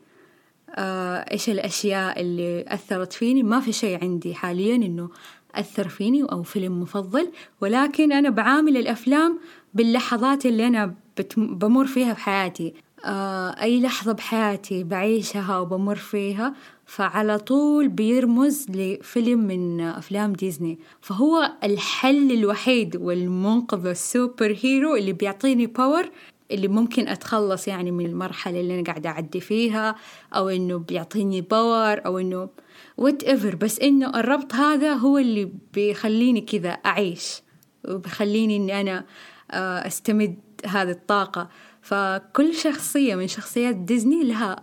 إيش 0.79 1.51
الأشياء 1.51 2.21
اللي 2.21 2.65
أثرت 2.69 3.13
فيني؟ 3.13 3.43
ما 3.43 3.61
في 3.61 3.73
شيء 3.73 3.99
عندي 4.03 4.35
حاليا 4.35 4.77
إنه 4.77 5.11
أثر 5.55 5.89
فيني 5.89 6.23
أو 6.23 6.43
فيلم 6.43 6.81
مفضل 6.83 7.33
ولكن 7.61 8.13
أنا 8.13 8.31
بعامل 8.31 8.77
الأفلام 8.77 9.39
باللحظات 9.75 10.47
اللي 10.47 10.67
أنا 10.67 10.95
بمر 11.37 11.87
فيها 11.87 12.13
بحياتي. 12.13 12.75
آه 13.05 13.63
أي 13.63 13.81
لحظة 13.81 14.13
بحياتي 14.13 14.85
بعيشها 14.85 15.59
وبمر 15.59 15.97
فيها 15.97 16.55
فعلى 16.87 17.39
طول 17.39 17.89
بيرمز 17.89 18.67
لفيلم 18.71 19.39
من 19.39 19.81
أفلام 19.81 20.33
ديزني. 20.33 20.79
فهو 21.01 21.53
الحل 21.65 22.33
الوحيد 22.33 22.97
والمنقذ 22.97 23.87
ال 23.87 23.99
super 23.99 24.59
hero 24.63 24.97
اللي 24.97 25.13
بيعطيني 25.13 25.67
power 25.67 26.11
اللي 26.55 26.69
ممكن 26.69 27.09
أتخلص 27.09 27.69
يعني 27.69 27.91
من 27.91 28.07
المرحلة 28.07 28.61
اللي 28.61 28.75
أنا 28.75 28.85
قاعدة 28.85 29.11
أعدي 29.11 29.41
فيها 29.41 29.95
أو 30.35 30.49
إنه 30.49 30.79
بيعطيني 30.79 31.41
power 31.41 32.07
أو 32.07 32.19
إنه 32.19 32.49
whatever 32.97 33.57
بس 33.57 33.81
إنه 33.81 34.21
الربط 34.21 34.55
هذا 34.55 34.93
هو 34.93 35.19
اللي 35.19 35.53
بيخليني 35.75 36.41
كذا 36.41 36.71
أعيش 36.71 37.43
وبيخليني 37.89 38.57
إني 38.57 38.81
أنا 38.81 39.05
آه، 39.51 39.87
أستمد 39.87 40.39
هذه 40.67 40.91
الطاقة. 40.91 41.49
فكل 41.83 42.55
شخصية 42.55 43.15
من 43.15 43.29
شخصيات 43.29 43.77
ديزني 43.77 44.25
لها 44.25 44.57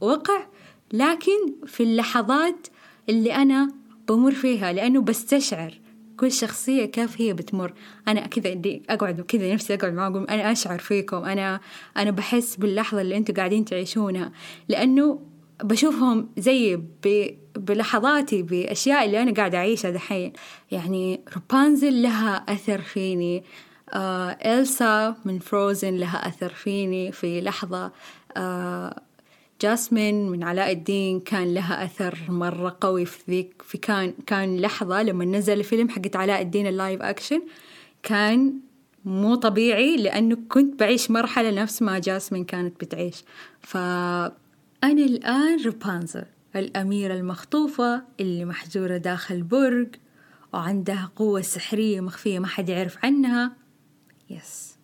وقع 0.00 0.46
لكن 0.92 1.54
في 1.66 1.82
اللحظات 1.82 2.66
اللي 3.08 3.34
أنا 3.34 3.72
بمر 4.08 4.32
فيها 4.32 4.72
لأنه 4.72 5.00
بستشعر 5.00 5.83
كل 6.16 6.32
شخصية 6.32 6.84
كيف 6.84 7.20
هي 7.20 7.32
بتمر. 7.32 7.72
أنا 8.08 8.26
كذا 8.26 8.60
أقعد 8.90 9.20
وكذا 9.20 9.54
نفسي 9.54 9.74
أقعد 9.74 9.92
معاكم 9.92 10.26
أنا 10.30 10.52
أشعر 10.52 10.78
فيكم 10.78 11.16
أنا 11.16 11.60
أنا 11.96 12.10
بحس 12.10 12.56
باللحظة 12.56 13.00
اللي 13.00 13.16
أنتوا 13.16 13.34
قاعدين 13.34 13.64
تعيشونها. 13.64 14.32
لأنه 14.68 15.20
بشوفهم 15.64 16.28
زي 16.38 16.76
ب... 16.76 17.30
بلحظاتي 17.56 18.42
بأشياء 18.42 19.04
اللي 19.04 19.22
أنا 19.22 19.32
قاعدة 19.32 19.58
أعيشها 19.58 19.90
دحين. 19.90 20.32
يعني 20.70 21.20
روبانزل 21.34 22.02
لها 22.02 22.36
أثر 22.48 22.80
فيني. 22.80 23.44
آه 23.94 24.28
إلسا 24.28 25.16
من 25.24 25.38
Frozen 25.38 25.94
لها 25.94 26.28
أثر 26.28 26.48
فيني 26.48 27.12
في 27.12 27.40
لحظة. 27.40 27.92
آه 28.36 29.02
جاسمين 29.64 30.28
من 30.28 30.42
علاء 30.42 30.72
الدين 30.72 31.20
كان 31.20 31.54
لها 31.54 31.84
أثر 31.84 32.18
مرة 32.28 32.76
قوي 32.80 33.04
في 33.06 33.22
ذيك 33.30 33.62
في 33.62 33.78
كان 33.78 34.14
كان 34.26 34.56
لحظة 34.60 35.02
لما 35.02 35.24
نزل 35.24 35.58
الفيلم 35.58 35.88
حقت 35.88 36.16
علاء 36.16 36.42
الدين 36.42 36.66
ال 36.66 36.73
live 36.73 37.02
action 37.02 37.42
كان 38.02 38.60
مو 39.04 39.34
طبيعي 39.34 39.96
لأنه 39.96 40.38
كنت 40.48 40.80
بعيش 40.80 41.10
مرحلة 41.10 41.62
نفس 41.62 41.82
ما 41.82 41.98
جاسمين 41.98 42.44
كانت 42.44 42.84
بتعيش. 42.84 43.24
فأنا 43.60 44.32
الآن 44.82 45.64
رابنزل 45.64 46.24
الأميرة 46.56 47.14
المخطوفة 47.14 48.02
اللي 48.20 48.44
محجورة 48.44 48.96
داخل 48.96 49.42
برج 49.42 49.88
وعندها 50.52 51.10
قوة 51.16 51.40
سحرية 51.40 52.00
مخفية 52.00 52.38
ما 52.38 52.46
حد 52.46 52.68
يعرف 52.68 53.04
عنها. 53.04 53.52
يس. 54.30 54.74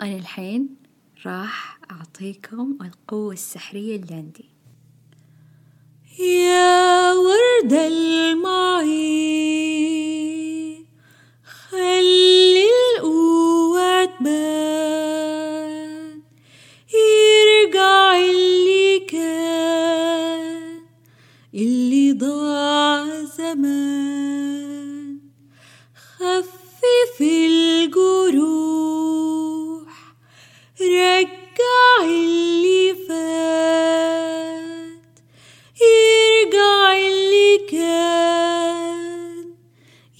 أنا 0.00 0.16
الحين 0.16 0.68
راح 1.26 1.78
أعطيكم 1.92 2.78
القوة 2.82 3.32
السحرية 3.32 3.96
اللي 3.96 4.14
عندي. 4.14 4.44
يا 6.18 7.12
ورد 7.12 7.72
المعين 7.72 8.86
خلي 11.44 12.64
القوة 12.96 14.04
تبان 14.04 15.02
يرجع 16.94 18.16
اللي 18.16 19.00
كان 19.00 20.80
اللي 21.54 22.12
ضاع 22.12 23.24
زمان. 23.24 25.18
خفف 25.94 27.20
الجروح 27.20 28.32
رجع 30.80 31.41
اللي 32.04 32.94
فات 33.08 33.52
يرجع 35.82 36.92
اللي 36.96 37.58
كان 37.70 39.54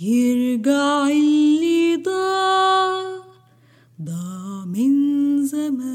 يرجع 0.00 1.06
اللي 1.06 1.96
ضاع 1.96 3.24
ضاع 4.02 4.64
من 4.66 4.92
زمان. 5.46 5.92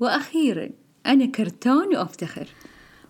وأخيرا 0.00 0.70
أنا 1.06 1.26
كرتون 1.26 1.96
وأفتخر 1.96 2.48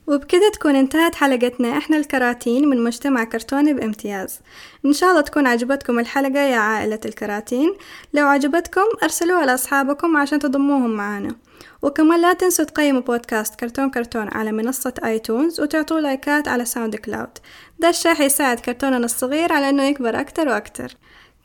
وبكذا 0.09 0.51
تكون 0.51 0.77
انتهت 0.77 1.15
حلقتنا 1.15 1.79
إحنا 1.79 1.97
الكراتين 1.97 2.69
من 2.69 2.85
مجتمع 2.85 3.25
كرتوني 3.25 3.73
بامتياز. 3.73 4.41
إن 4.87 4.93
شاء 4.93 5.11
الله 5.11 5.21
تكون 5.21 5.47
عجبتكم 5.47 5.99
الحلقة 5.99 6.41
يا 6.41 6.57
عائلة 6.57 7.01
الكراتين. 7.05 7.75
لو 8.15 8.27
عجبتكم 8.27 8.85
أرسلوها 9.03 9.47
لأصحابكم 9.47 10.17
عشان 10.17 10.39
تضموهم 10.39 10.91
معانا. 10.91 11.37
وكمان 11.83 12.21
لا 12.21 12.33
تنسوا 12.33 12.65
تقيموا 12.65 13.01
بودكاست 13.01 13.55
كرتون 13.55 13.91
كرتون 13.91 14.29
على 14.29 14.53
منصة 14.53 14.95
آيتونز 15.05 15.61
وتعطوا 15.61 16.01
لايكات 16.01 16.49
على 16.49 16.65
ساوند 16.65 16.97
كلاود. 16.97 17.39
ده 17.79 17.89
الشي 17.89 18.15
حيساعد 18.15 18.61
كرتوننا 18.61 19.05
الصغير 19.05 19.53
على 19.53 19.69
إنه 19.69 19.83
يكبر 19.83 20.21
أكتر 20.21 20.49
وأكتر. 20.49 20.97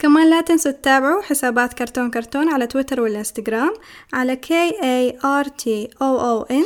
كمان 0.03 0.29
لا 0.29 0.41
تنسوا 0.41 0.71
تتابعوا 0.71 1.21
حسابات 1.21 1.73
كرتون 1.73 2.11
كرتون 2.11 2.49
على 2.49 2.67
تويتر 2.67 3.01
والإنستغرام 3.01 3.73
على 4.13 4.39
K 4.45 4.49
A 4.71 5.15
R 5.23 5.47
T 5.47 5.87
O 6.01 6.19
O 6.19 6.51
N 6.51 6.65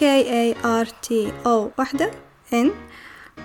K 0.00 0.02
A 0.24 0.56
R 0.84 0.88
T 1.08 1.12
O 1.46 1.78
واحدة 1.78 2.10
N. 2.52 2.66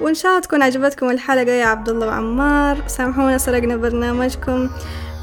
وإن 0.02 0.14
شاء 0.14 0.32
الله 0.32 0.42
تكون 0.42 0.62
عجبتكم 0.62 1.10
الحلقة. 1.10 1.52
يا 1.52 1.66
عبد 1.66 1.90
الله 1.90 2.08
وعمار 2.08 2.84
سامحونا 2.88 3.38
سرقنا 3.38 3.76
برنامجكم. 3.76 4.70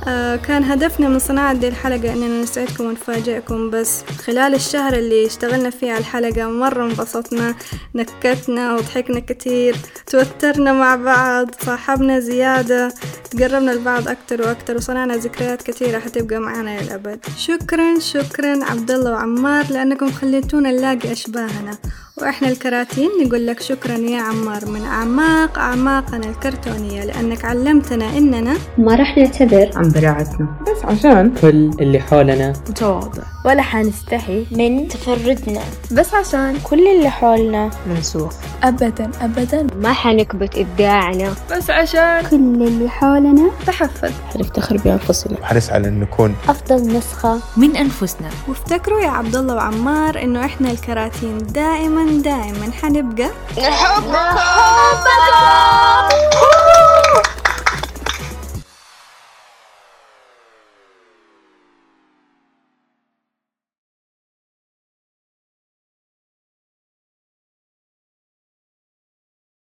آه 0.08 0.36
كان 0.36 0.64
هدفنا 0.64 1.08
من 1.08 1.18
صناعة 1.18 1.54
دي 1.54 1.68
الحلقة 1.68 2.12
إننا 2.12 2.42
نسعدكم 2.42 2.84
ونفاجئكم 2.84 3.70
بس 3.70 4.02
خلال 4.26 4.54
الشهر 4.54 4.92
اللي 4.92 5.26
اشتغلنا 5.26 5.70
فيه 5.70 5.92
على 5.92 6.00
الحلقة 6.00 6.48
مرة 6.48 6.84
انبسطنا 6.84 7.54
نكتنا 7.94 8.74
وضحكنا 8.74 9.20
كتير 9.20 9.76
توترنا 10.06 10.72
مع 10.72 10.96
بعض 10.96 11.50
صاحبنا 11.60 12.20
زيادة. 12.20 12.92
تقربنا 13.30 13.70
لبعض 13.70 14.08
أكتر 14.08 14.42
وأكتر 14.42 14.76
وصنعنا 14.76 15.16
ذكريات 15.16 15.62
كتيرة 15.62 15.98
حتبقى 15.98 16.38
معنا 16.38 16.80
للأبد. 16.80 17.18
شكرا 17.36 17.98
شكرا 17.98 18.64
عبد 18.64 18.90
الله 18.90 19.12
وعمار 19.12 19.64
لأنكم 19.70 20.10
خليتونا 20.10 20.70
نلاقي 20.70 21.12
أشباهنا. 21.12 21.78
وإحنا 22.22 22.48
الكراتين 22.48 23.10
نقول 23.24 23.46
لك 23.46 23.60
شكرا 23.60 23.96
يا 23.96 24.22
عمار 24.22 24.66
من 24.66 24.82
أعماق 24.82 25.58
أعماقنا 25.58 26.26
الكرتونية 26.30 27.04
لأنك 27.04 27.44
علمتنا 27.44 28.18
إننا 28.18 28.54
ما 28.78 28.94
راح 28.94 29.18
نعتذر. 29.18 29.70
عن 29.76 29.90
براعتنا 29.90 30.48
بس 30.62 30.84
عشان 30.84 31.34
كل 31.42 31.70
اللي 31.80 32.00
حولنا. 32.00 32.52
متواضع. 32.68 33.22
ولا 33.44 33.62
حنستحي 33.62 34.46
من 34.50 34.88
تفردنا. 34.88 35.60
بس 35.92 36.14
عشان 36.14 36.58
كل 36.64 36.88
اللي 36.88 37.10
حولنا. 37.10 37.70
منسوخ. 37.86 38.34
أبدا 38.62 39.10
أبدا. 39.20 39.66
ما 39.76 39.92
حنكبت 39.92 40.58
إبداعنا. 40.58 41.34
بس 41.50 41.70
عشان 41.70 42.22
كل 42.30 42.36
اللي 42.36 42.88
حولنا. 42.90 43.50
تحفظ. 43.66 44.10
حنفتخر 44.34 44.76
بأنفسنا 44.76 45.36
حرص 45.46 45.70
على 45.70 45.88
أن 45.88 46.00
نكون 46.00 46.36
أفضل 46.48 46.96
نسخة. 46.96 47.40
من 47.56 47.76
أنفسنا. 47.76 48.30
وافتكروا 48.48 49.00
يا 49.00 49.08
عبد 49.10 49.36
الله 49.36 49.54
وعمار 49.54 50.22
إنه 50.22 50.44
إحنا 50.44 50.70
الكراتين 50.70 51.38
دائما 51.38 52.22
دائما 52.22 52.70
حنبقى. 52.82 53.30
نحبكم. 53.58 54.10